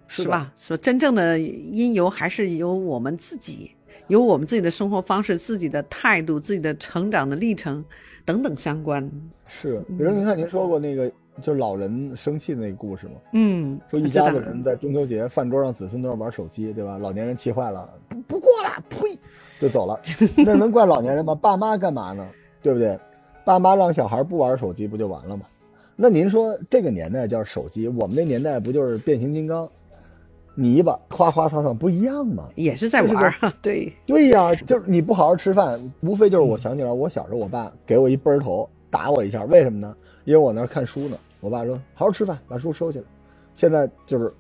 [0.07, 0.51] 是吧？
[0.57, 3.71] 说真正的因由还是由我们自己，
[4.07, 7.83] 由我们自己的生活方式、自己的态度、自己的成长的历程
[8.25, 9.09] 等等相关。
[9.47, 13.13] 是，比如您看您说过那个就是老人生气的那个故事嘛？
[13.33, 16.97] 嗯，说一家子人在中秋节饭桌上，子孙都要玩手机，对吧？
[16.97, 19.19] 老年人气坏了，不不过了，呸，
[19.59, 19.99] 就走了。
[20.37, 21.33] 那能怪老年人吗？
[21.41, 22.27] 爸妈干嘛呢？
[22.61, 22.97] 对不对？
[23.43, 25.45] 爸妈让小孩不玩手机，不就完了吗？
[25.95, 29.69] 那您说这个年代叫手机，我们那年代不就是变形金刚、
[30.55, 32.47] 泥巴、花花草草不一样吗？
[32.55, 39.95] 也是在玩儿啊， 对，对呀、就是你不好好吃饭，无非就是我想起来，我小时候我爸给我一奔头，打我一下，为什么呢？
[40.25, 41.17] 因为我那儿看书呢。
[41.41, 43.05] 我爸说：“好好吃饭，把书收起来。”
[43.53, 44.33] 现在就是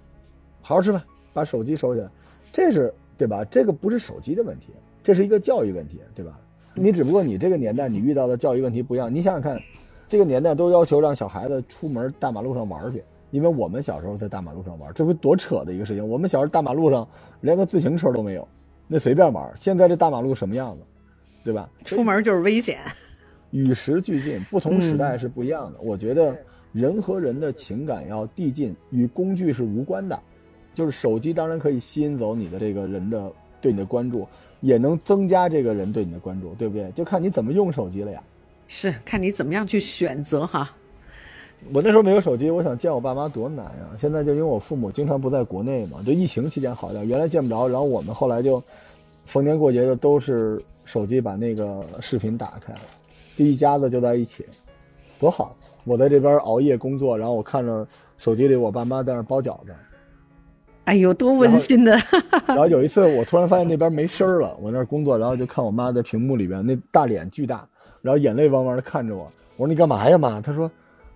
[0.61, 1.03] 好好吃饭，
[1.33, 2.07] 把手机收起来，
[2.49, 3.43] 这是对吧？
[3.51, 4.67] 这个不是手机的问题，
[5.03, 6.39] 这是一个教育问题，对吧？
[6.75, 9.13] 你只不过你这个年代你遇到的教育问题不一样。
[9.13, 9.59] 你想想看，
[10.07, 13.03] 这个年代都要求让小孩子出门大马路上玩去，
[13.33, 16.07] 因为我们小时候在大马路上玩，这不多扯的一个事情。
[16.07, 17.05] 我们小时候大马路上
[17.41, 18.47] 连个自行车都没有，
[18.87, 19.51] 那随便玩。
[19.55, 20.83] 现在这大马路什么样子，
[21.43, 21.67] 对吧？
[21.83, 22.77] 出门就是危险。
[23.49, 25.79] 与时俱进，不同时代是不一样的。
[25.81, 26.37] 我觉得
[26.73, 30.19] 人和人的情感要递进，与工具是无关的。
[30.75, 34.27] 就是手机当然可以吸引走你的这个人的对你的关注，
[34.61, 36.91] 也能增加这个人对你的关注，对不对？
[36.91, 38.21] 就看你怎么用手机了呀。
[38.67, 40.71] 是看你怎么样去选择哈。
[41.71, 43.95] 我那时候没有手机，我想见我爸妈多难呀！
[43.97, 48.61] 现在就因为我父母经常不在国内嘛，就疫情期间好点，原来见不着，然后我们后来就
[49.23, 52.79] 逢年过节的都是手机把那个视频打开了，
[53.37, 54.45] 这一家子就在一起，
[55.19, 55.55] 多好！
[55.85, 57.87] 我在这边熬夜工作，然后我看着
[58.17, 59.73] 手机里我爸妈在那包饺子，
[60.85, 61.97] 哎呦，多温馨的！
[62.45, 67.67] 然后有一次我突然发现那边没声了，我那工作，然后就看我妈在屏幕里边那大脸巨大，
[68.01, 69.23] 然后眼泪汪汪的看着我，
[69.57, 70.39] 我说你干嘛呀妈？
[70.39, 70.69] 她说。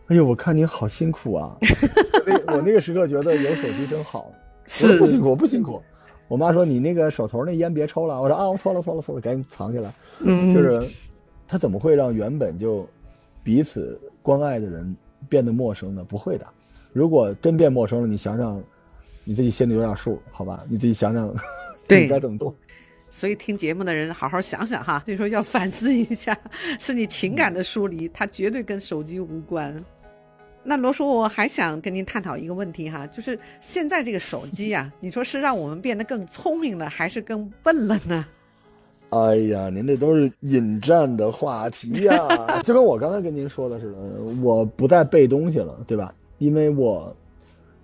[0.07, 1.57] 哎呦，我看你好辛苦啊！
[2.25, 4.31] 那我那个时刻觉得有手机真好。
[4.65, 5.81] 是不辛苦，不辛苦。
[6.27, 8.21] 我妈说你那个手头那烟别抽了。
[8.21, 9.93] 我说啊，我错了，错了，错了，赶紧藏起来。
[10.19, 10.85] 嗯，就是，
[11.47, 12.87] 他怎么会让原本就
[13.43, 14.95] 彼此关爱的人
[15.29, 16.03] 变得陌生呢？
[16.03, 16.45] 不会的。
[16.91, 18.61] 如果真变陌生了，你想想，
[19.23, 20.65] 你自己心里有点数，好吧？
[20.67, 21.33] 你自己想想，
[21.87, 22.53] 对，该怎么做？
[23.09, 26.37] 所以听节目的人好好想想哈，就说要反思一下，
[26.77, 29.81] 是你情感的疏离，它绝对跟手机无关。
[30.69, 38.25] 那罗叔，我还想跟您探讨一个问题哈，就是现在这个手机呀，你说是让我们变得更聪明了，还是更笨了呢？
[39.11, 42.27] 哎呀，您这都是引战的话题呀，
[42.65, 43.97] 就跟我刚才跟您说的似的，
[44.41, 46.13] 我不再背东西了，对吧？
[46.39, 47.15] 因为我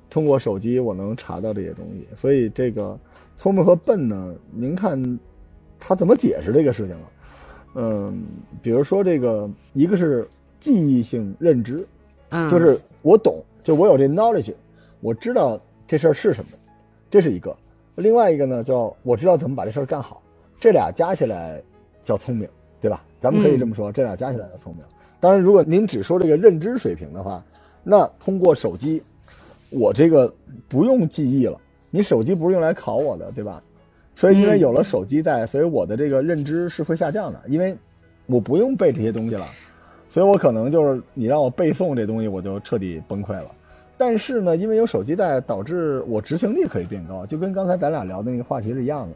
[0.10, 3.00] 通过手机我能查到这些东西，所以这个
[3.38, 5.20] 聪明和笨呢，您看
[5.80, 7.12] 他怎么解释这个事情了？
[7.76, 8.24] 嗯，
[8.62, 10.30] 比如说这个，一个是
[10.60, 11.88] 记忆性认知。
[12.50, 14.54] 就是我懂，就我有这 knowledge，
[15.02, 16.52] 我知道这事儿是什么，
[17.10, 17.56] 这是一个。
[17.96, 20.22] 另外一个呢，叫我知道怎么把这事儿干好。
[20.60, 21.62] 这俩加起来
[22.04, 22.48] 叫聪明，
[22.82, 23.04] 对吧？
[23.20, 24.84] 咱们可以这么说，这俩加起来叫聪明。
[25.20, 27.44] 当然，如果您只说这个认知水平的话，
[27.84, 29.04] 那通过手机，
[29.70, 30.34] 我这个
[30.68, 31.60] 不用记忆了。
[31.92, 33.62] 你手机不是用来考我的，对吧？
[34.16, 37.76] 所以因为有了手机在，所以我的这个认知是会下降的，因为
[38.26, 39.46] 我不用背这些东西了。
[40.14, 43.48] 所以我可能就是你让我背诵这东西，我就彻底崩溃了。
[43.98, 49.16] 但是呢，因为有手机在，导致我执行力可以变高，就跟刚才咱俩聊的那个话题是一样的。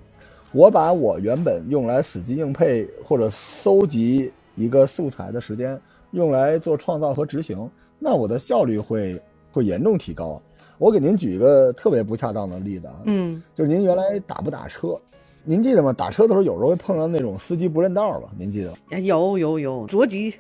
[0.52, 5.80] 我把我原本用来死记硬背或者搜集一个素材的时间，
[6.14, 7.70] 用来做创造和执行，
[8.00, 9.22] 那我的效率会
[9.52, 10.42] 会严重提高。
[10.80, 15.00] 我给您举一个特别不恰当的例子啊，嗯，就是您原来打不打车？
[15.44, 15.94] 您记得吗？
[15.94, 18.30] 打车的时候有时候会碰到那种司机不认道吧？
[18.36, 18.78] 您记得吗？
[18.98, 20.34] 有有有，着急。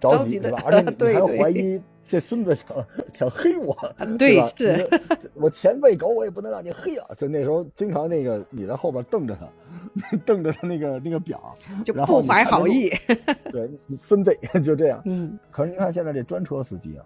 [0.00, 0.62] 着急对吧？
[0.64, 2.66] 而且你 还怀疑这孙子想
[3.14, 3.76] 想黑我，
[4.18, 4.50] 对吧？
[4.56, 4.88] 是，
[5.34, 7.06] 我前喂狗，我也不能让你黑啊！
[7.16, 12.90] 就那时候经常那个你在后边瞪着他，瞪着他那个那个表，就不怀好意。
[13.52, 15.00] 对，孙子就这样。
[15.04, 15.38] 嗯。
[15.52, 17.04] 可是你看现在这专车司机啊，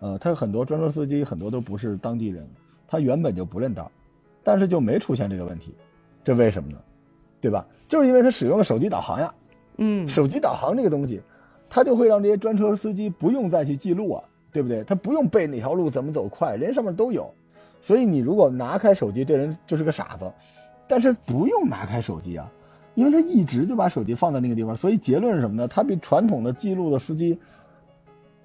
[0.00, 2.46] 呃，他很多专车司机很多都不是当地人，
[2.86, 3.90] 他原本就不认道，
[4.42, 5.74] 但是就没出现这个问题，
[6.22, 6.78] 这为什么呢？
[7.40, 7.66] 对吧？
[7.88, 9.34] 就是因为他使用了手机导航呀。
[9.78, 10.06] 嗯。
[10.06, 11.22] 手机导航这个东西。
[11.74, 14.84] 他就会让这些专车司机不用再去记录啊，对不对？
[14.84, 17.32] 他不用背哪条路怎么走快，人上面都有。
[17.80, 20.30] 所以你如果拿开手机，这人就是个傻子。
[20.86, 22.52] 但是不用拿开手机啊，
[22.94, 24.76] 因为他一直就把手机放在那个地方。
[24.76, 25.66] 所以结论是什么呢？
[25.66, 27.38] 他比传统的记录的司机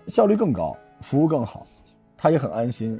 [0.07, 1.67] 效率更高，服务更好，
[2.15, 2.97] 他也很安心，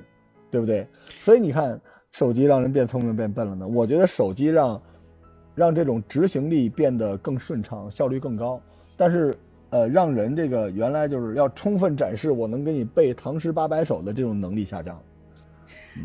[0.52, 0.86] 对不对？
[1.22, 1.80] 所以你看，
[2.12, 3.66] 手机让人变聪明变笨了呢？
[3.66, 4.82] 我觉得手机让
[5.56, 8.60] 让这种执行力变得更顺畅，效率更高，
[8.98, 9.34] 但是。
[9.70, 14.98] 呃，让人这个原来就是要充分展示我能给你背唐诗八百首的这种能力下降，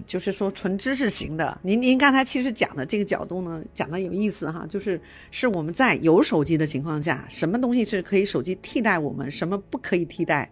[0.05, 1.57] 就是说纯知识型的。
[1.63, 5.01] 您您刚才其实讲的这个角度呢，讲的有意思哈，就是
[5.31, 10.51] 是我们在有手机的情况下，什么东西是可以手机替代我们，什么不可以替代。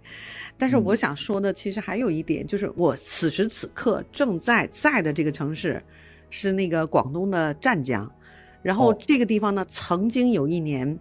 [0.56, 5.82] 但是我想说的，其实还有一点，就是我此时此刻正在在的这个城市，
[6.30, 8.08] 是那个广东的湛江，
[8.62, 10.96] 然后这个地方呢，曾经有一年。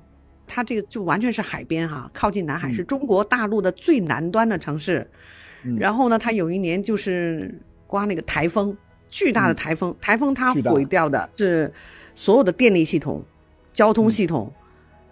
[0.49, 5.07] 它这个就完全是海边哈，靠近南海，是中国大陆的最南端的城市。
[5.77, 7.53] 然后呢，它有一年就是
[7.85, 8.75] 刮那个台风，
[9.09, 11.71] 巨大的台风，台风它毁掉的是
[12.15, 13.23] 所有的电力系统、
[13.73, 14.51] 交通系统。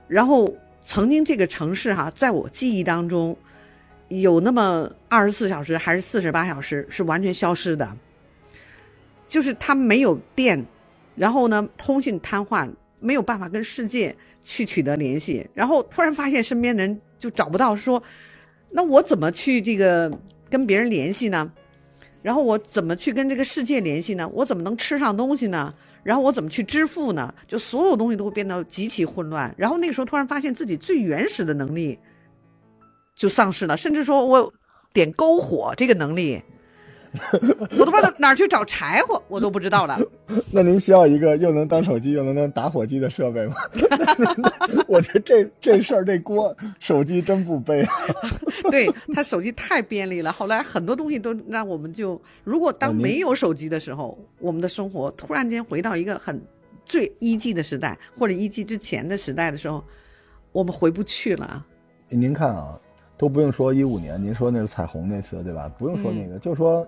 [0.07, 3.37] 然后曾经这个城市哈，在我记忆当中，
[4.07, 7.97] 有那么二十四小时还是四十八小时是完全消失的，
[9.27, 10.65] 就是它没有电，
[11.15, 12.69] 然后呢，通讯瘫痪，
[13.01, 14.15] 没有办法跟世界。
[14.47, 18.01] 去取得联系，然后突然发现身边的人就找不到，说，
[18.71, 20.09] 那我怎么去这个
[20.49, 21.51] 跟别人联系呢？
[22.21, 24.25] 然后我怎么去跟这个世界联系呢？
[24.33, 25.73] 我怎么能吃上东西呢？
[26.01, 27.33] 然后我怎么去支付呢？
[27.45, 29.53] 就所有东西都会变得极其混乱。
[29.57, 31.99] 然后那个时候突然发现自己最原始的能力
[33.15, 34.53] 就丧失了，甚至说我
[34.93, 36.41] 点篝火这个能力
[37.77, 39.99] 我都不知道哪儿去找柴火，我都不知道了。
[40.51, 43.55] 那您需要一个又能当手机又能当打火机的设备吗？
[44.87, 47.93] 我觉得这这事儿这锅手机真不背啊。
[48.69, 56.41] 对他手机太便利了，后来很多东西都让我们就，如果当没有手机的时候，我们的生活突然间回到一个很
[56.85, 59.83] 最一 G 的时代，或者一 G 之前的时代的时候，
[60.51, 61.65] 我们回不去了。
[62.09, 62.79] 您看啊，
[63.17, 65.71] 都不用说一五年，您说那是彩虹那次对吧？
[65.77, 66.87] 不用说那个，就说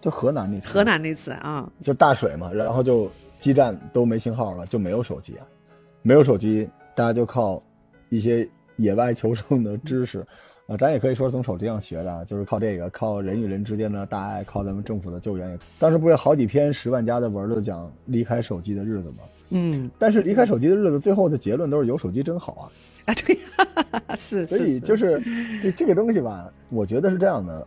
[0.00, 5.46] 就河南那次，河南那次啊，就大水嘛，然后就基站都没信号了，就没有手机啊，
[6.02, 7.62] 没有手机，大家就靠
[8.08, 10.26] 一些野外求生的知识。
[10.66, 15.58] 啊，咱也可以说从手机上学的，就是靠这个，靠人与人之间的大爱，靠咱们政府的救援。
[15.78, 19.18] 当时不是好几篇十万加的文都讲离开手机的日子吗？
[19.56, 22.64] 嗯，但是离开手机的日子，最后的结论都是有手机真好啊！
[23.06, 23.38] 啊，对，
[24.16, 25.22] 是，所以就是
[25.62, 27.64] 这这个东西吧，我觉得是这样的，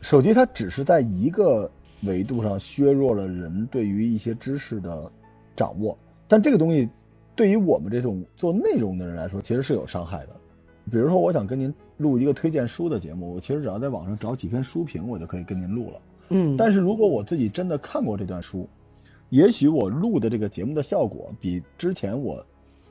[0.00, 1.68] 手机它只是在一个
[2.04, 5.10] 维度上削弱了人对于一些知识的
[5.56, 6.88] 掌握，但这个东西
[7.34, 10.36] 对于我们这种做内容的人来说，其实是有伤害的。
[10.88, 16.00] 比如说，我想跟您录一个推荐书的节目，我其实只要在网上找几篇书评，我就可以跟您录了。
[16.28, 18.68] 嗯，但是如果我自己真的看过这段书，
[19.34, 22.40] 也许我录的这个节目的效果比之前我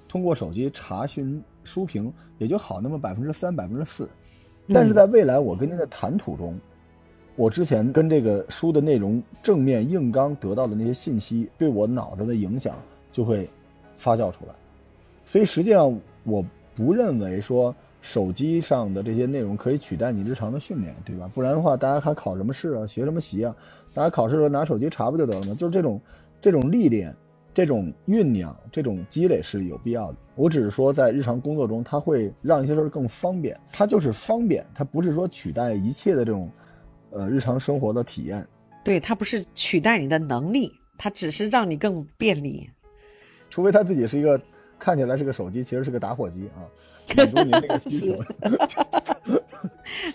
[0.09, 4.09] 通过手机查询书评也就好那么百分之三、百分之四。
[4.67, 6.59] 但是在未来我跟您的谈吐中，
[7.37, 12.75] 我之前跟这个书的内容正面硬刚得到的那些信息，对我脑子的影响
[13.09, 13.49] 就会
[13.95, 14.53] 发酵出来。
[15.23, 17.73] 所以实际上我不认为说。
[18.05, 21.31] 手机上的这些内容可以取代你日常的训练，对吧？
[21.33, 22.85] 不然的话，大家还考什么试啊？
[22.85, 23.55] 学什么习啊？
[23.93, 25.55] 大家考试的时候拿手机查不就得了吗？
[25.57, 26.01] 就是这种，
[26.43, 27.15] 这种历练，
[27.53, 30.17] 这种酝酿，这种积累是有必要的。
[30.35, 33.57] 我只是说，在日常工作中，它会让一些事儿更方便。
[33.71, 36.51] 它就是方便，它不是说取代一切的这种，
[37.11, 38.45] 呃，日常生活的体验。
[38.83, 42.69] 对，它不是取代你的能力，它只是让你更便利。
[43.49, 44.37] 除非他自己是一个。
[44.83, 46.67] 看起来是个手机，其实是个打火机啊，
[47.15, 48.19] 满足您那个需求。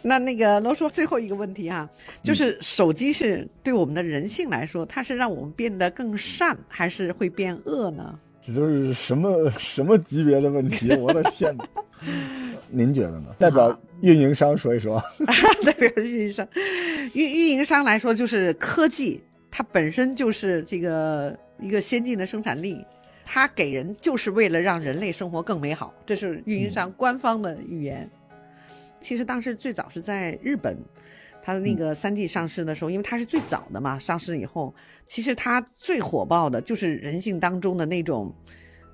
[0.03, 1.89] 那那个罗叔，最后一个问题哈，
[2.23, 8.19] 就是手机是对我们的人性来说，它是让我们变得更善，还是会变恶呢？
[8.43, 10.93] 这都是什么什么级别的问题？
[10.97, 11.65] 我的天哪！
[12.69, 13.29] 您觉得呢？
[13.39, 15.03] 代表运营商说一说。
[15.65, 16.47] 代表运营商，
[17.15, 19.19] 运运营商来说，就是科技
[19.51, 22.85] 它本身就是这个一个先进的生产力。
[23.31, 28.09] 它给人就是为了让人类生活更美好，这是运营商官方的语言。
[29.03, 30.75] 其实当时最早是在日本，
[31.43, 34.75] 它的那个三 G 上市的时候，因为它是最早的嘛，上市以后，
[35.05, 38.35] 其实它最火爆的就是人性当中的那种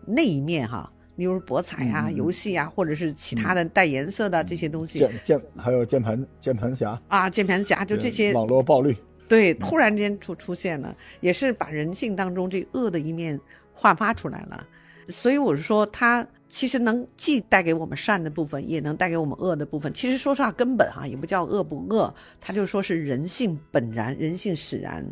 [0.04, 4.98] 那一面哈，比如博彩啊、游戏啊，或者是其他的带颜色的这些东西。
[4.98, 8.96] 键键还有键盘键盘侠啊，键盘侠就这些网络暴力。
[9.28, 13.40] 对，突然间出出现了，也是把人性当中这恶的一面。
[13.74, 14.66] 焕发出来了，
[15.08, 19.92] 所以我是说，它其实能既带给我们善的部分，也能带给我们恶的部分。
[19.92, 25.04] 其实说实话，根本哈也不叫恶不恶，它就说是人性本然，人性使然。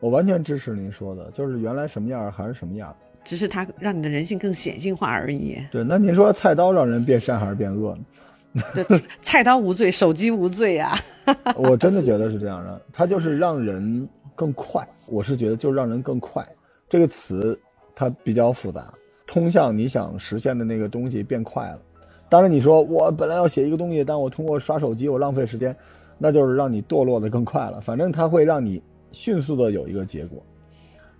[0.00, 2.94] 我完全支持您说的，就是原来什么样还是什么样，
[3.24, 5.58] 只是它让你的人性更显性化而已。
[5.70, 8.84] 对，那您说菜刀让人变善还是变恶呢？
[9.22, 10.98] 菜刀无罪，手机无罪呀。
[11.56, 14.86] 我真的觉得是这样的，它就是让人更快。
[15.06, 16.46] 我是觉得就是让人更快
[16.88, 17.58] 这个词。
[17.94, 18.92] 它比较复杂，
[19.26, 21.80] 通向你想实现的那个东西变快了。
[22.28, 25.76] 当然，你说我本来要写一个东西，但我通过刷手机，我浪费时间，
[26.16, 27.80] 那就是让你堕落的更快了。
[27.80, 30.42] 反正它会让你迅速的有一个结果。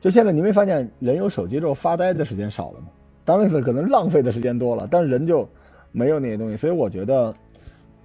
[0.00, 2.86] 就现在，你没发现人有手机之后发呆的时间少了吗？
[3.24, 5.46] 当然，可能浪费的时间多了，但人就
[5.92, 6.56] 没有那些东西。
[6.56, 7.32] 所以我觉得，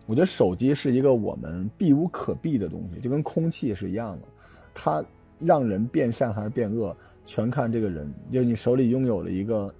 [0.06, 4.28] 我觉得手机是一个我们避无可避的东西，就跟空气是一样的。
[4.74, 5.04] 它
[5.40, 6.96] 让人变善还是变恶？
[7.28, 9.72] 全看这个人，就你手里拥有了一个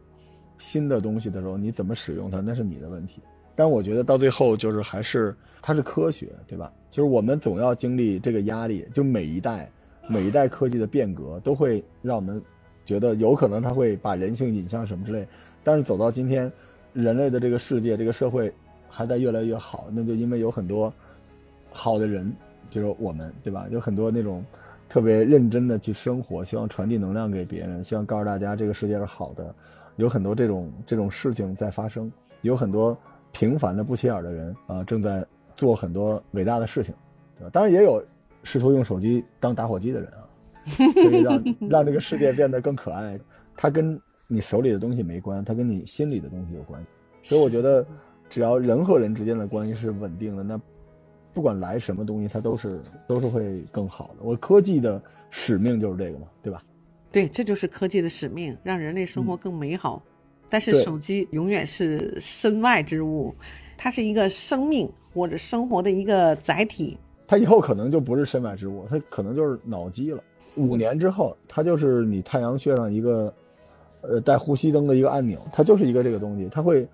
[0.58, 3.22] 新的东西的时候，你怎么使用它，那是你的问题。
[3.56, 6.72] 但我觉得到最后，就是还是它是科学，对吧？
[6.90, 9.72] 就是我们总要经历这个压力，就每一代
[10.10, 12.40] 每一代科技的变革，都会让我们
[12.84, 15.26] 觉得有可能它会把人性引向什么之类。
[15.64, 16.52] 但是走到今天，
[16.92, 18.54] 人类的这个世界，这个社会
[18.90, 20.94] 还在越来越好，那就因为有很多
[21.72, 22.30] 好的人，
[22.70, 23.66] 比如我们，对吧？
[23.72, 24.44] 有很多那种。
[24.90, 29.54] 特别认真的去生活，希望传递能量给别人，希望告诉大家这个世界是好的。
[29.98, 32.12] 有很多这种这种事情在发生，
[32.42, 32.98] 有很多
[33.32, 36.94] 平凡的不起眼的人啊，正在做很多伟大的事情，
[37.38, 37.50] 对吧？
[37.52, 38.04] 当然也有
[38.44, 40.24] 试图用手机当打火机的人啊，
[40.94, 43.20] 可以让让这个世界变得更可爱。
[43.56, 46.82] 它跟你手里的东西没关，它跟你心里的东西有关。
[47.24, 47.86] 所以我觉得，
[48.30, 50.60] 只要人和人之间的关系是稳定的，那。
[51.38, 54.24] 不管来什么东西，它都是都是会更好的。
[54.24, 55.00] 我科技的
[55.30, 56.64] 使命就是这个嘛，对吧？
[57.12, 60.02] 对，这就是科技的使命，让人类生活更美好。
[60.50, 63.36] 但是手机永远是身外之物，
[63.78, 66.98] 它是一个生命或者生活的一个载体。
[67.28, 70.24] 它以后可能就不是身外之物，它可能就是脑机了。
[70.56, 73.32] 五年之后，它就是你太阳穴上一个，
[74.02, 76.88] 呃，带呼吸灯的一个按钮，它就是一个这个东西，它会，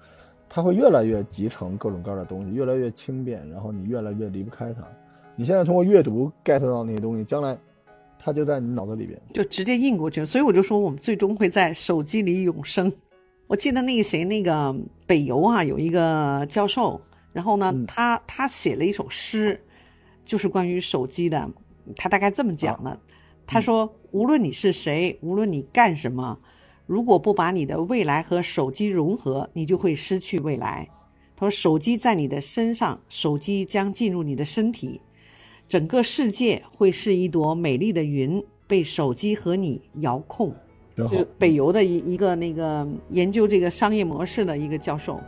[0.55, 4.83] 它会越来越集成各种各样的东西，越来越轻便，然后你越来越离不开它。
[5.35, 7.57] 你现在通过阅读 get 到那些东西，将来
[8.19, 9.19] 它就在你脑子里边。
[9.33, 10.27] 就直接印过去了。
[10.27, 12.93] 所以我就说，我们最终会在手机里永生。
[13.47, 14.75] 我记得那个谁，那个
[15.07, 17.01] 北邮啊，有一个教授，
[17.31, 19.59] 然后呢，他他写了一首诗，
[20.23, 21.49] 就是关于手机的。
[21.95, 22.99] 他大概这么讲的，
[23.47, 26.37] 他说：“无论你是谁，无论你干什么，
[26.85, 30.87] 如果不把你的未来和手机融合，你就会失去未来。”
[31.35, 35.01] 他说：“手机在你的身上，手机将进入你的身体，
[35.67, 40.53] 整个世界会是一朵美丽的云，被手机和你遥控。”
[40.95, 45.19] 就是，北邮的一一个那个研究这个商业模式的一个教授，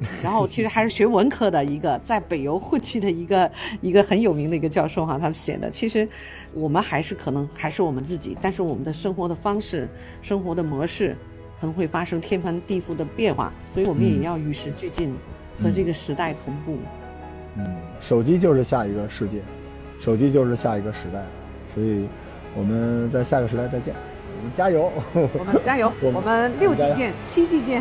[0.22, 3.50] 然后其实还是学文科的一个在北邮混迹的一个
[3.80, 5.70] 一个很有名的一个教授哈，他们写的。
[5.70, 6.06] 其实
[6.52, 9.88] 我们还是可能还是我们自己，但是我们的生活的方式、
[10.20, 11.16] 生活的模式
[11.60, 15.14] 可能会发生天翻地覆的变化，所以我们也要与时俱进，
[15.62, 16.76] 和这个时代同步。
[17.56, 17.64] 嗯，
[18.00, 19.40] 手机就是下一个世界，
[20.00, 21.22] 手机就是下一个时代，
[21.72, 22.06] 所以
[22.56, 23.94] 我们在下个时代再见，
[24.38, 24.92] 我们加油！
[25.38, 27.80] 我们加油， 我们六级见，七级见。